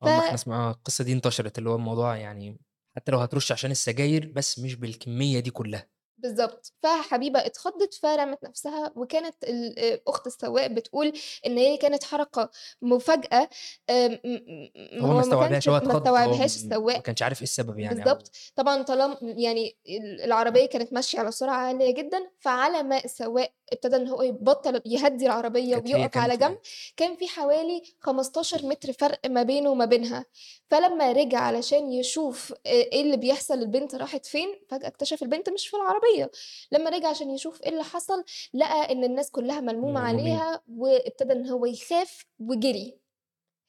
ف 0.04 0.06
آه، 0.06 0.10
ما 0.10 0.18
إحنا 0.20 0.36
سمع 0.36 0.70
القصة 0.70 1.04
دي 1.04 1.12
انتشرت، 1.12 1.58
اللي 1.58 1.70
هو 1.70 1.74
الموضوع 1.76 2.16
يعني 2.16 2.58
حتى 2.96 3.12
لو 3.12 3.18
هترُش 3.18 3.52
عشان 3.52 3.70
السجاير، 3.70 4.32
بس 4.36 4.58
مش 4.58 4.74
بالكمية 4.74 5.40
دي 5.40 5.50
كلّها. 5.50 5.88
بالضبط، 6.18 6.72
فحبيبة 6.82 7.46
اتخضِّت 7.46 7.94
فرمت 7.94 8.44
نفسها، 8.44 8.92
وكانت 8.96 9.44
آآ 9.44 10.00
أخت 10.08 10.26
السواق 10.26 10.66
بتقول 10.66 11.12
إن 11.46 11.58
هي 11.58 11.76
كانت 11.76 12.04
حركة 12.04 12.50
مفاجأة 12.82 13.48
آمم 13.90 14.18
م 14.24 14.68
م 14.76 15.02
هو 15.02 15.14
ما 15.14 15.20
استوعبهاش، 15.20 15.68
هو 15.68 15.80
ما 15.82 15.92
استوعبهاش 15.92 16.56
م 16.56 16.76
ما 16.94 17.00
السواق. 17.02 17.02
كانش 17.02 17.22
عارف 17.22 17.38
إيه 17.38 17.42
السبب 17.42 17.78
يعني 17.78 18.04
أو 18.06 18.16
بالضبط، 18.16 18.30
طبعًا 18.56 18.82
طالما 18.82 19.18
يعني 19.22 19.78
ال 19.88 20.20
العربية 20.22 20.66
كانت 20.66 20.92
ماشية 20.92 21.18
على 21.20 21.32
سرعة 21.32 21.56
عالية 21.56 21.94
جدًا، 21.94 22.30
فعلى 22.40 22.82
ما 22.82 23.04
السواق 23.04 23.54
ابتدى 23.72 23.96
إن 23.96 24.08
هو 24.08 24.22
يبطّل 24.22 24.82
يهدّي 24.86 25.28
هي 25.28 25.76
ويُقف 25.94 26.16
على 26.16 26.36
جنب، 26.36 26.58
كان 26.96 27.16
في 27.16 27.28
حوالي 27.28 27.82
15 28.00 28.66
متر 28.66 28.92
فرق 28.92 29.26
ما 29.26 29.42
بينه 29.42 29.70
وما 29.70 29.84
بينها، 29.84 30.24
فلمّا 30.70 31.12
رجع 31.12 31.38
علشان 31.38 31.92
يشوف 31.92 32.52
آآ 32.66 32.70
إيه 32.70 33.02
اللي 33.02 33.16
بيحصل، 33.16 33.54
البنت 33.58 33.94
راحت 33.94 34.26
فين، 34.26 34.48
فجأة 34.68 34.88
اكتشف 34.88 35.22
البنت 35.22 35.50
مش 35.50 35.68
في 35.68 35.76
العربية، 35.76 36.30
لمّا 36.72 36.90
رجع 36.90 37.08
عشان 37.08 37.30
يشوف 37.30 37.62
إيه 37.62 37.68
اللي 37.68 37.84
حصل، 37.84 38.24
لقى 38.54 38.92
إن 38.92 39.04
الناس 39.04 39.30
كلّها 39.30 39.60
ملمومين. 39.60 39.96
عليها، 39.96 40.62
وابتدى 40.76 41.32
إن 41.32 41.48
هو 41.48 41.66
يخاف 41.66 42.24
وجري، 42.38 42.98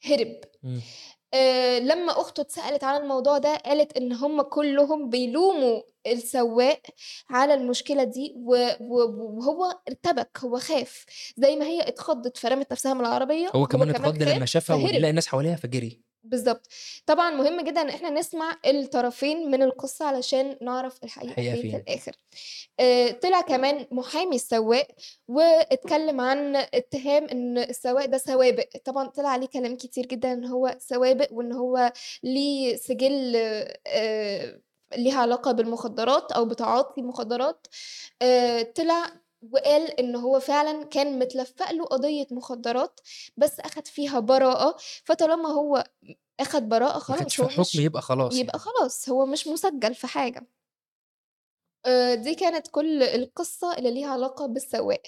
هرب. 0.04 0.40
آآ 1.34 1.80
لمّا 1.80 2.12
أخته 2.20 2.40
اتسألت 2.40 2.84
عن 2.84 3.02
الموضوع 3.02 3.38
ده، 3.38 3.56
قالت 3.56 3.96
إن 3.96 4.12
هُم 4.12 4.42
كلّهم 4.42 5.10
بيلوموا 5.10 5.82
السواق 6.06 6.80
على 7.30 7.54
المشكلة 7.54 8.04
دي، 8.04 8.34
وهو 8.80 9.80
ارتبك، 9.88 10.38
هو 10.44 10.58
خاف، 10.58 11.04
زي 11.36 11.56
ما 11.56 11.64
هي 11.66 11.88
اتخضِّت 11.88 12.36
فرمت 12.36 12.72
نفسها 12.72 12.94
من 12.94 13.00
العربية، 13.00 13.48
هو 13.54 13.66
كمان 13.66 13.90
اتخض 13.90 14.22
لمّا 14.22 14.46
شافها 14.46 14.76
وإن 14.76 14.84
فهرب. 14.84 15.02
لقى 15.02 15.12
ناس 15.12 15.26
حواليها 15.26 15.56
فجري. 15.56 16.00
بالضبط. 16.24 16.66
طبعًا 17.06 17.30
مهم 17.30 17.60
جدًا 17.60 17.80
إن 17.80 17.88
إحنا 17.88 18.10
نسمع 18.10 18.56
الطرفين 18.66 19.50
من 19.50 19.62
القصة 19.62 20.04
علشان 20.04 20.56
نعرف 20.62 21.04
الحقيقة 21.04 21.34
فين 21.34 21.54
في 21.54 21.62
فين؟ 21.62 21.76
الآخر. 21.76 22.12
آآ 22.80 23.10
طلع 23.12 23.40
كمان 23.40 23.86
محامي 23.90 24.36
السواق 24.36 24.86
واتكلّم 25.28 26.20
عن 26.20 26.56
اتهام 26.56 27.24
إن 27.24 27.58
السواق 27.58 28.04
ده 28.04 28.18
سوابق، 28.18 28.64
طبعًا 28.84 29.08
طلع 29.08 29.28
عليه 29.28 29.46
كلام 29.46 29.76
كتير 29.76 30.06
جدًا 30.06 30.32
إن 30.32 30.44
هو 30.44 30.76
سوابق 30.78 31.28
وإن 31.32 31.52
هو 31.52 31.92
ليه 32.22 32.76
سِجِل 32.76 33.36
آآ 33.86 34.60
ليها 34.96 35.20
علاقة 35.20 35.52
بالمخدرات 35.52 36.32
أو 36.32 36.44
بتعاطي 36.44 37.02
مخدرات، 37.02 37.66
آآ 38.22 38.62
طلع 38.62 39.06
وقال 39.52 40.00
إن 40.00 40.16
هو 40.16 40.40
فعلًا 40.40 40.84
كان 40.84 41.18
متلفّق 41.18 41.70
له 41.72 41.84
قضية 41.84 42.26
مخدرات، 42.30 43.00
بس 43.36 43.60
أخَد 43.60 43.86
فيها 43.86 44.20
براءة، 44.20 44.76
فطالما 45.04 45.48
هو 45.48 45.84
ما 47.08 47.14
خدش 47.14 47.40
خلاص 47.40 47.40
هو 47.40 47.48
حُكم 47.48 47.78
يبقى 47.78 48.02
خلاص 48.02 48.44
يبقى 48.44 48.58
يعني. 48.58 48.58
خلاص 48.58 49.08
هو 49.08 49.26
مش 49.26 49.46
مُسجّل 49.48 49.94
في 49.94 50.06
حاجة. 50.06 50.46
آآ 51.86 52.14
دي 52.14 52.34
كانت 52.34 52.68
كل 52.68 53.02
القصة 53.02 53.78
اللي 53.78 53.90
ليها 53.90 54.08
علاقة 54.08 54.46
بالسواق. 54.46 55.02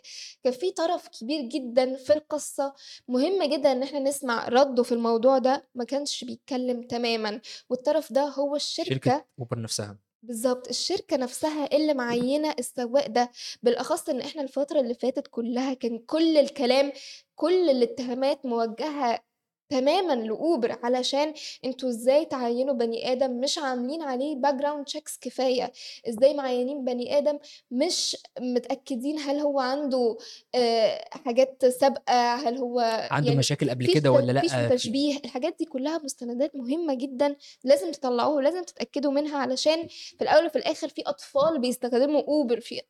كان 0.45 0.53
في 0.53 0.71
طرف 0.73 1.09
كبير 1.09 1.41
جدًا 1.43 1.97
في 1.97 2.13
القصة 2.13 2.75
مهم 3.09 3.43
جدًا 3.45 3.73
إن 3.73 3.83
إحنا 3.83 3.99
نسمع 3.99 4.49
رَدُّه 4.49 4.83
في 4.83 4.93
الموضوع 4.93 5.39
ده، 5.39 5.69
ما 5.75 5.85
كانش 5.85 6.25
بيتكلّم 6.25 6.83
تمامًا، 6.83 7.41
والطرف 7.71 8.13
ده 8.13 8.23
هو 8.23 8.59
شركة 8.59 9.13
الشركة 9.13 9.27
أوبر 9.39 9.59
نفسها. 9.61 9.99
بالضبط، 10.27 10.69
الشركة 10.69 11.17
نفسها 11.17 11.77
اللي 11.77 11.95
معيّنة 11.95 12.55
السواق 12.59 13.07
ده، 13.07 13.31
بالأخص 13.63 14.09
إن 14.09 14.21
إحنا 14.21 14.43
الفترة 14.43 14.81
اللي 14.81 14.95
فاتت 14.95 15.27
كلّها 15.31 15.75
كان 15.75 15.99
كل 15.99 16.37
الكلام، 16.39 16.93
كل 17.35 17.71
الاتهامات 17.71 18.47
موجهة 18.47 19.21
تمامًا 19.71 20.13
لأوبر، 20.13 20.79
علشان 20.83 21.35
أنتم 21.65 21.89
إزاي 21.89 22.25
تعيّنوا 22.25 22.75
بني 22.75 23.13
آدم 23.13 23.41
مش 23.41 23.59
عاملين 23.59 24.03
عليه 24.03 24.37
background 24.41 24.85
checks 24.97 25.19
كفاية، 25.21 25.73
إزاي 26.09 26.35
معيّنين 26.35 26.85
بني 26.85 27.19
آدم 27.19 27.39
مش 27.71 28.17
متأكدين 28.41 29.19
هل 29.19 29.39
هو 29.41 29.61
عنده 29.61 30.17
آآ 30.55 31.05
حاجات 31.13 31.67
سابقة، 31.67 32.35
هل 32.35 32.59
هو 32.59 32.81
عنده 33.11 33.27
يعني 33.29 33.39
مشاكل 33.39 33.71
قبل 33.71 33.87
كده 33.87 34.11
فيش 34.41 34.53
لأ؟ 34.53 34.69
في 34.69 34.77
تشبيه، 34.77 35.17
الحاجات 35.25 35.57
دي 35.59 35.65
كلّها 35.65 35.99
مستندات 36.05 36.57
مهمة 36.57 36.95
جدًا 36.95 37.37
لازم 37.65 37.91
تطلّعوها 37.91 38.37
ولازم 38.37 38.63
تتأكدوا 38.63 39.13
منها، 39.13 39.39
علشان 39.39 39.87
في 39.89 40.23
الأول 40.23 40.47
وفي 40.47 40.57
الآخر 40.57 40.89
في 40.89 41.03
أطفال 41.07 41.61
بيستخدموا 41.61 42.23
أوبر 42.23 42.61
في 42.61 42.81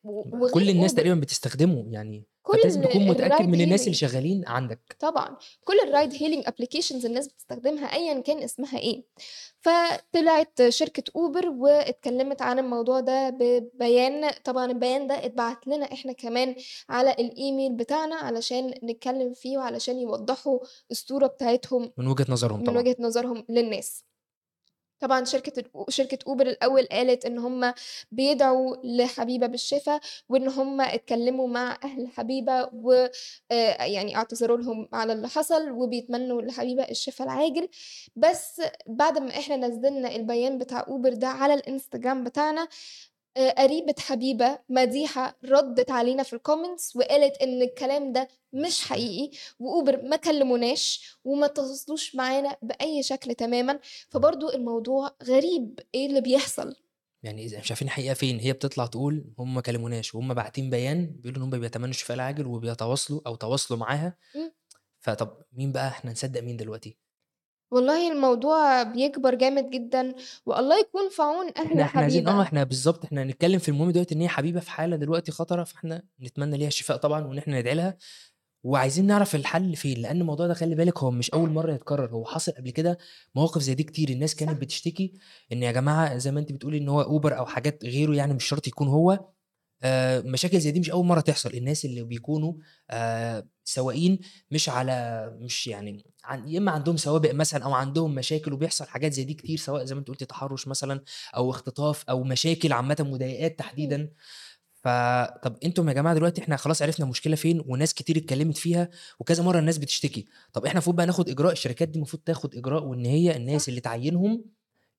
كل 0.53 0.69
الناس 0.69 0.91
أوبر 0.91 1.01
تقريبًا 1.01 1.19
بتستخدمه 1.19 1.85
يعني، 1.93 2.23
فأنت 2.53 2.65
لازم 2.65 2.81
كل 2.81 2.89
تكون 2.89 3.15
الride 3.15 3.41
من 3.41 3.61
الناس 3.61 3.81
اللي 3.81 3.93
شغالين 3.93 4.43
عندك. 4.47 4.95
طبعًا، 4.99 5.37
كل 5.65 5.73
الride 5.85 6.13
hailing 6.13 6.47
applications 6.51 7.05
الناس 7.05 7.27
بتستخدمها 7.27 7.93
أيًا 7.93 8.19
كان 8.21 8.43
اسمها 8.43 8.79
إيه. 8.79 9.03
فطلعت 9.61 10.69
شركة 10.69 11.03
أوبر 11.15 11.49
واتكلّمت 11.49 12.41
عن 12.41 12.59
الموضوع 12.59 12.99
ده 12.99 13.29
ببيان، 13.29 14.31
طبعًا 14.43 14.65
البيان 14.65 15.07
ده 15.07 15.25
اتبعت 15.25 15.67
لنا 15.67 15.85
إحنا 15.93 16.13
كمان 16.13 16.55
على 16.89 17.11
الإيميل 17.11 17.73
بتاعنا 17.75 18.15
علشان 18.15 18.73
نتكلّم 18.83 19.33
فيه 19.33 19.57
وعلشان 19.57 19.99
يوضّحوا 19.99 20.59
الصورة 20.91 21.27
بتاعتهم 21.27 21.93
من 21.97 22.07
وجهة 22.07 22.25
نظرهم 22.29 22.57
من 22.59 22.63
طبعًا. 22.65 22.77
وجهة 22.79 22.95
نظرهم 22.99 23.45
للناس. 23.49 24.06
طبعًا 24.99 25.23
شركة 25.25 25.63
شركة 25.89 26.19
أوبر 26.27 26.47
الأول 26.47 26.85
قالت 26.91 27.25
إن 27.25 27.37
هم 27.37 27.73
بيدعوا 28.11 28.75
لحبيبة 28.83 29.47
بالشفا، 29.47 29.99
وإن 30.29 30.47
هم 30.47 30.81
اتكلّموا 30.81 31.47
مع 31.47 31.77
أهل 31.83 32.07
حبيبة 32.07 32.69
و 32.73 32.91
آآ 33.51 33.85
يعني 33.85 34.15
اعتذروا 34.15 34.57
لهم 34.57 34.89
على 34.93 35.13
اللي 35.13 35.27
حصل، 35.27 35.71
وبيتمنوا 35.71 36.41
لحبيبة 36.41 36.83
الشفا 36.83 37.23
العاجل، 37.25 37.69
بس 38.15 38.61
بعد 38.87 39.17
ما 39.19 39.29
إحنا 39.29 39.57
نزّلنا 39.57 40.15
البيان 40.15 40.57
بتاع 40.57 40.85
أوبر 40.87 41.13
ده 41.13 41.27
على 41.27 41.53
الإنستجرام 41.53 42.23
بتاعنا، 42.23 42.67
قريبة 43.57 43.95
حبيبة 43.99 44.59
مديحة 44.69 45.37
ردِّت 45.45 45.91
علينا 45.91 46.23
في 46.23 46.35
الcomments 46.37 46.95
وقالت 46.95 47.37
إن 47.41 47.61
الكلام 47.61 48.11
ده 48.13 48.27
مش 48.53 48.81
حقيقي، 48.87 49.37
وأوبر 49.59 50.01
ما 50.03 50.15
كلموناش 50.15 51.17
وما 51.23 51.45
اتواصلوش 51.45 52.15
معانا 52.15 52.57
بأي 52.61 53.03
شكل 53.03 53.35
تمامًا، 53.35 53.79
فبرضه 54.09 54.53
الموضوع 54.55 55.11
غريب، 55.23 55.79
إيه 55.95 56.07
اللي 56.07 56.21
بيحصل؟ 56.21 56.75
يعني 57.23 57.45
إذا 57.45 57.59
مش 57.59 57.71
عارفين 57.71 57.87
الحقيقة 57.87 58.13
فين، 58.13 58.39
هي 58.39 58.53
بتطلع 58.53 58.85
تقول 58.85 59.25
هم 59.39 59.53
ما 59.53 59.61
كلموناش 59.61 60.15
وهم 60.15 60.33
باعتين 60.33 60.69
بيان 60.69 61.05
بيقولوا 61.05 61.37
إن 61.37 61.53
هم 61.53 61.59
بيتمنوا 61.59 61.89
الشفاء 61.89 62.15
العاجل 62.15 62.45
وبيتواصلوا 62.47 63.21
أو 63.27 63.35
تواصلوا 63.35 63.79
معاها،. 63.79 64.17
فطَب 65.01 65.37
مين 65.53 65.71
بقى 65.71 65.87
إحنا 65.87 66.11
نصدّق 66.11 66.41
مين 66.41 66.57
دلوقتي؟ 66.57 66.97
والله 67.71 68.11
الموضوع 68.11 68.83
بيكبر 68.83 69.35
جامد 69.35 69.69
جدًا، 69.69 70.15
والله 70.45 70.79
يكون 70.79 71.09
في 71.09 71.21
عون 71.21 71.51
أهل 71.57 71.65
إحنا 71.65 71.83
إحنا 71.85 72.03
عايزين 72.03 72.27
آه، 72.27 72.41
حبيبة. 72.41 72.41
إحنا 72.41 72.63
بالضبط، 72.63 73.05
إحنا 73.05 73.23
هنتكلّم 73.23 73.59
في 73.59 73.69
المهم 73.69 73.91
دلوقتي 73.91 74.15
إن 74.15 74.21
هي 74.21 74.27
حبيبة 74.29 74.59
في 74.59 74.71
حالة 74.71 74.95
دلوقتي 74.95 75.31
خطرة، 75.31 75.63
فإحنا 75.63 76.03
نتمنى 76.21 76.57
ليها 76.57 76.67
الشفاء 76.67 76.97
طبعًا 76.97 77.25
وإن 77.27 77.37
إحنا 77.37 77.59
ندعي 77.59 77.75
لها، 77.75 77.97
وعايزين 78.63 79.07
نعرف 79.07 79.35
الحل 79.35 79.75
فين، 79.75 79.97
لإن 80.01 80.21
الموضوع 80.21 80.47
ده 80.47 80.53
خلّي 80.53 80.75
بالِك 80.75 80.99
هو 80.99 81.11
مش 81.11 81.31
أول 81.31 81.49
مرّة 81.51 81.73
يتكرر، 81.73 82.11
هو 82.11 82.25
حصل 82.25 82.51
قبل 82.51 82.69
كده 82.71 82.97
مواقف 83.35 83.61
زي 83.61 83.75
دي 83.75 83.83
كتير، 83.83 84.09
الناس 84.09 84.35
كانت 84.35 84.51
صح. 84.51 84.57
بتشتكي 84.61 85.13
إن 85.53 85.63
يا 85.63 85.71
جماعة 85.71 86.17
زي 86.17 86.31
ما 86.31 86.39
أنتِ 86.39 86.51
بتقولي 86.51 86.77
إن 86.77 86.89
هو 86.89 87.21
Uber 87.21 87.33
أو 87.33 87.45
حاجات 87.45 87.85
غيره 87.85 88.15
يعني 88.15 88.33
مش 88.33 88.45
شرط 88.45 88.67
يكون 88.67 88.87
هو، 88.87 89.19
مشاكل 90.25 90.59
زي 90.59 90.71
دي 90.71 90.79
مش 90.79 90.89
أول 90.89 91.05
مرّة 91.05 91.19
تحصل، 91.21 91.53
الناس 91.53 91.85
اللي 91.85 92.03
بيكونوا 92.03 92.53
آآ 92.89 93.47
سواقين 93.63 94.19
مش 94.51 94.69
على 94.69 95.29
مش 95.41 95.67
يعني 95.67 96.05
عن 96.23 96.47
يا 96.47 96.59
إمّا 96.59 96.71
عندهم 96.71 96.97
سوابق 96.97 97.31
مثلًا 97.33 97.63
أو 97.65 97.73
عندهم 97.73 98.15
مشاكل 98.15 98.53
وبيحصل 98.53 98.85
حاجات 98.87 99.13
زي 99.13 99.23
دي 99.23 99.33
كتير، 99.33 99.57
سواء 99.57 99.85
زي 99.85 99.95
ما 99.95 99.99
أنتِ 99.99 100.07
قُلتِ 100.07 100.23
تحرُّش 100.23 100.67
مثلًا 100.67 101.01
أو 101.35 101.51
اختطاف 101.51 102.03
أو 102.09 102.23
مشاكل 102.23 102.73
عامةً 102.73 102.97
مضايقات. 102.99 103.59
تحديدًا. 103.59 104.09
ف 104.83 104.87
طَب 105.43 105.57
أنتم 105.65 105.89
يا 105.89 105.93
جماعة 105.93 106.15
دلوقتي 106.15 106.41
إحنا 106.41 106.57
خلاص 106.57 106.81
عرفنا 106.81 107.05
المشكلة 107.05 107.35
فين 107.35 107.63
وناس 107.67 107.93
كتير 107.93 108.17
اتكلّمت 108.17 108.57
فيها 108.57 108.89
وكذا 109.19 109.43
مرّة 109.43 109.59
الناس 109.59 109.77
بتشتكي، 109.77 110.25
طَب 110.53 110.65
إحنا 110.65 110.73
المفروض 110.73 110.95
بقى 110.95 111.05
ناخُد 111.05 111.29
إجراء، 111.29 111.51
الشركات 111.53 111.87
دي 111.89 111.97
المفروض 111.97 112.23
تاخُد 112.23 112.55
إجراء 112.55 112.83
وإن 112.85 113.05
هي 113.05 113.35
الناس. 113.37 113.69
اللي 113.69 113.81
تعيّنهم 113.81 114.45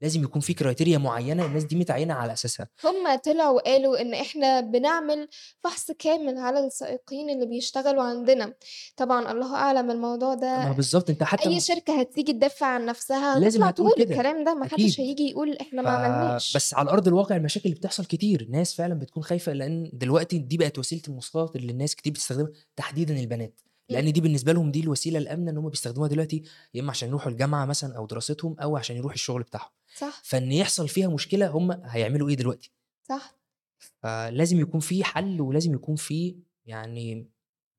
لازم 0.02 0.22
يكون 0.22 0.40
في 0.40 0.54
criteria 0.54 0.98
معيّنة 0.98 1.46
الناس 1.46 1.64
دي 1.64 1.76
متعيّنة 1.76 2.14
على 2.14 2.32
أساسها. 2.32 2.68
هُم 2.84 3.14
طلعوا 3.24 3.56
وقالوا 3.56 4.00
إن 4.00 4.14
إحنا 4.14 4.61
بنعمل 4.61 5.28
فحص 5.64 5.90
كامل 5.90 6.38
على 6.38 6.66
السائقين 6.66 7.30
اللي 7.30 7.46
بيشتغلوا 7.46 8.02
عندنا، 8.02 8.54
طبعًا 8.96 9.32
الله 9.32 9.54
أعلم 9.56 9.90
الموضوع 9.90 10.34
ما 10.34 10.64
ده 10.64 10.72
بالضبط، 10.72 11.11
أنت 11.11 11.22
حتى 11.22 11.48
أي 11.48 11.56
م 11.56 11.61
شركة 11.61 12.00
هتيجي 12.00 12.32
تدافع 12.32 12.66
عن 12.66 12.87
نفسها 12.87 13.38
لازم 13.38 13.64
هتقول 13.64 13.90
تقول 13.90 14.04
كده، 14.06 14.14
الكلام 14.14 14.44
ده، 14.44 14.54
ما 14.54 14.68
حدش. 14.68 15.00
هييجي 15.00 15.30
يقول 15.30 15.56
إحنا 15.61 15.82
ف 15.82 15.84
ما 15.84 15.90
عملناش. 15.90 16.56
بس 16.56 16.74
على 16.74 16.90
أرض 16.90 17.08
الواقع 17.08 17.37
المشاكل 17.37 17.68
اللي 17.68 17.78
بتحصل 17.78 18.04
كتير، 18.04 18.46
ناس 18.50 18.74
فعلًا 18.74 18.94
بتكون 18.94 19.22
خايفة 19.22 19.52
لإن 19.52 19.90
دلوقتي 19.92 20.38
دي 20.38 20.56
بقت 20.56 20.78
وسيلة 20.78 21.02
المواصلات 21.08 21.56
اللي 21.56 21.72
الناس 21.72 21.94
كتير 21.94 22.12
بتستخدمها، 22.12 22.50
تحديدًا 22.76 23.20
البنات، 23.20 23.61
إمم. 23.90 23.98
لإن 23.98 24.12
دي 24.12 24.20
بالنسبة 24.20 24.53
لهم 24.53 24.70
دي 24.70 24.81
الوسيلة 24.81 25.18
الآمنة 25.18 25.51
إن 25.51 25.57
هُم 25.57 25.68
بيستخدموها 25.68 26.09
دلوقتي 26.09 26.42
يا 26.74 26.81
إمّا 26.81 26.90
عشان 26.90 27.09
يروحوا 27.09 27.33
الجامعة 27.33 27.64
مثلًا 27.66 27.96
أو 27.96 28.07
دراستهم 28.07 28.57
أو 28.61 28.77
عشان 28.77 28.96
يروحوا 28.96 29.14
الشغل 29.14 29.42
بتاعهم، 29.42 29.70
صح. 29.96 30.20
فإن 30.24 30.53
يحصل 30.53 30.88
فيها 30.88 31.09
مشكلة 31.09 31.48
هُم 31.48 31.72
هيعملوا 31.85 32.29
إيه 32.29 32.37
دلوقتي؟ 32.37 32.72
صح. 33.09 33.38
فلازم 34.03 34.61
يكون 34.61 34.81
في 34.81 35.05
حل 35.05 35.40
ولازم 35.40 35.74
يكون 35.74 35.96
في 35.96 36.37
يعني 36.66 37.31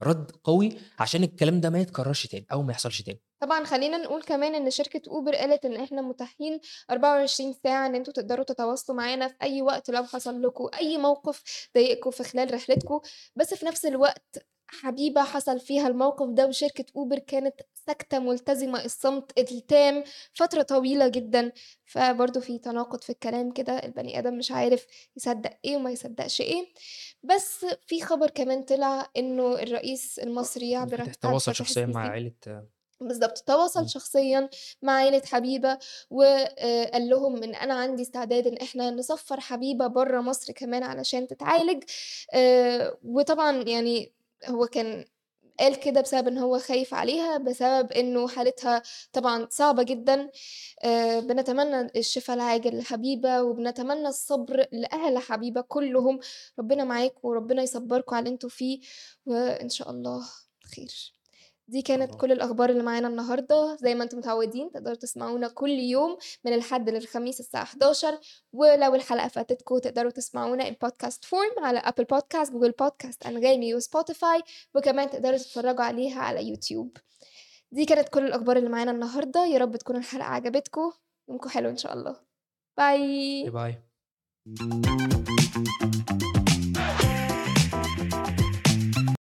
رَد 0.04 0.32
قوي 0.44 0.78
عشان 1.00 1.24
الكلام 1.24 1.62
ده 1.62 1.70
ما 1.70 1.80
يتكررش 1.80 2.28
تاني 2.28 2.46
أو 2.52 2.64
ما 2.64 2.72
يحصلش 2.72 3.02
تاني. 3.02 3.22
طبعًا 3.42 3.64
خلّينا 3.64 3.98
نقول 3.98 4.22
كمان 4.22 4.56
إن 4.56 4.70
شركة 4.72 5.02
Uber 5.12 5.36
قالت 5.36 5.66
إن 5.66 5.76
إحنا 5.76 6.02
متاحين 6.02 6.60
24 6.92 7.54
ساعة 7.54 7.88
إن 7.88 7.96
أنتم 7.96 8.12
تقدروا 8.12 8.46
تتواصلوا 8.46 8.98
معانا 8.98 9.28
في 9.28 9.36
أي 9.42 9.62
وقت 9.62 9.90
لو 9.90 10.04
حصل 10.04 10.42
لكم 10.42 10.70
أي 10.80 10.98
موقف 10.98 11.70
ضايقكم 11.76 12.12
في 12.12 12.24
خلال 12.24 12.54
رحلتكم، 12.54 13.00
بس 13.36 13.54
في 13.54 13.66
نفس 13.66 13.86
الوقت 13.86 14.48
حبيبة 14.72 15.24
حصل 15.24 15.60
فيها 15.60 15.88
الموقف 15.88 16.30
ده 16.30 16.48
وشركة 16.48 16.86
Uber 16.98 17.20
كانت 17.20 17.54
ساكتة 17.88 18.20
ملتزمة 18.20 18.86
الصمت 18.86 19.40
التام 19.40 20.04
فترة 20.34 20.62
طويلة 20.62 21.08
جدًا، 21.08 21.52
فبرضه 21.86 22.40
في 22.40 22.60
تناقض 22.60 23.02
في 23.02 23.10
الكلام 23.10 23.52
كده، 23.52 23.74
البني 23.74 24.20
آدم 24.20 24.34
مش 24.38 24.52
عارف 24.52 24.88
يصدّق 25.18 25.58
إيه 25.66 25.76
وما 25.76 25.92
يصدّقش 25.92 26.42
إيه، 26.42 26.66
بس 27.24 27.66
في 27.88 28.02
خبر 28.02 28.30
كمان 28.30 28.64
طلع 28.64 29.12
إنه 29.18 29.54
الرئيس 29.54 30.20
المصري 30.20 30.76
عبد 30.76 30.94
الر 30.94 31.04
فتح 31.04 31.16
عبد 31.26 31.40
تواصل 31.42 31.54
شخصيًا 31.54 31.86
مع 31.86 32.02
عيلة 32.10 32.32
بالضبط، 33.02 33.38
تواصل. 33.40 33.90
شخصيًا 33.90 34.50
مع 34.82 34.94
عيلة 34.94 35.22
حبيبة، 35.26 35.80
و 36.12 36.22
آآ 36.24 36.92
قال 36.92 37.10
لهم 37.10 37.44
إن 37.44 37.56
أنا 37.56 37.74
عندي 37.74 38.02
استعداد 38.04 38.48
إن 38.48 38.58
إحنا 38.58 38.92
نسفّر 38.92 39.40
حبيبة 39.40 39.88
برّه 39.88 40.22
مصر 40.22 40.54
كمان 40.54 40.84
علشان 40.84 41.28
تتعالج، 41.28 41.84
آآ 42.34 42.98
وطبعًا 43.04 43.64
يعني 43.64 44.14
هو 44.48 44.68
كان 44.68 45.06
قال 45.60 45.80
كده 45.80 46.02
بسبب 46.02 46.28
إن 46.28 46.38
هو 46.38 46.60
خايف 46.60 46.94
عليها، 46.94 47.38
بسبب 47.38 47.92
إنه 47.92 48.28
حالتها 48.28 48.84
طبعًا 49.14 49.48
صعبة 49.52 49.84
جدًا، 49.84 50.32
آآ 50.84 51.20
بنتمنى 51.20 51.82
الشفا 52.00 52.34
العاجل 52.34 52.80
لحبيبة، 52.80 53.44
وبنتمنى 53.44 54.08
الصبر 54.08 54.66
لأهل 54.72 55.18
حبيبة 55.18 55.62
كلّهم، 55.62 56.20
ربنا 56.60 56.84
معاكم 56.84 57.20
وربنا 57.28 57.64
يصبّركم 57.64 58.16
على 58.16 58.24
اللي 58.24 58.34
أنتم 58.34 58.48
فيه، 58.50 58.80
وإن 59.26 59.70
شاء 59.70 59.90
الله 59.92 60.26
خير. 60.76 61.19
دي 61.70 61.82
كانت 61.82 62.10
الله. 62.10 62.18
كل 62.18 62.32
الأخبار 62.32 62.70
اللي 62.70 62.84
معانا 62.84 63.08
النهارده، 63.08 63.76
زي 63.76 63.96
ما 63.96 64.04
أنتم 64.04 64.18
متعودين 64.18 64.72
تقدروا 64.72 64.96
تسمعونا 64.96 65.48
كل 65.48 65.70
يوم 65.70 66.18
من 66.46 66.54
الحد 66.54 66.90
للخميس 66.90 67.40
الساعة 67.40 67.64
11:00 67.64 68.20
ولو 68.54 68.96
الحلقة 68.96 69.28
فاتتكم 69.28 69.78
تقدروا 69.78 70.12
تسمعونا 70.12 70.70
in 70.70 70.74
podcast 70.74 71.20
form 71.26 71.64
على 71.64 71.80
Apple 71.80 72.06
Podcast، 72.16 72.50
Google 72.50 72.74
Podcast، 72.84 73.28
أنغامي 73.28 73.80
وSpotify، 73.80 74.42
وكمان 74.76 75.10
تقدروا 75.10 75.38
تتفرجوا 75.38 75.84
عليها 75.84 76.22
على 76.22 76.48
يوتيوب. 76.48 76.98
دي 77.72 77.86
كانت 77.86 78.10
كل 78.10 78.26
الأخبار 78.26 78.58
اللي 78.58 78.70
معانا 78.70 78.92
النهارده، 78.92 79.46
يا 79.46 79.58
رب 79.58 79.76
تكون 79.76 79.96
الحلقة 79.96 80.28
عجبتكم، 80.28 80.92
يومكم 81.30 81.50
حلو 81.50 81.70
إن 81.70 81.78
شاء 81.78 81.94
الله. 81.94 82.16
باي، 82.78 83.50
bye. 83.50 83.76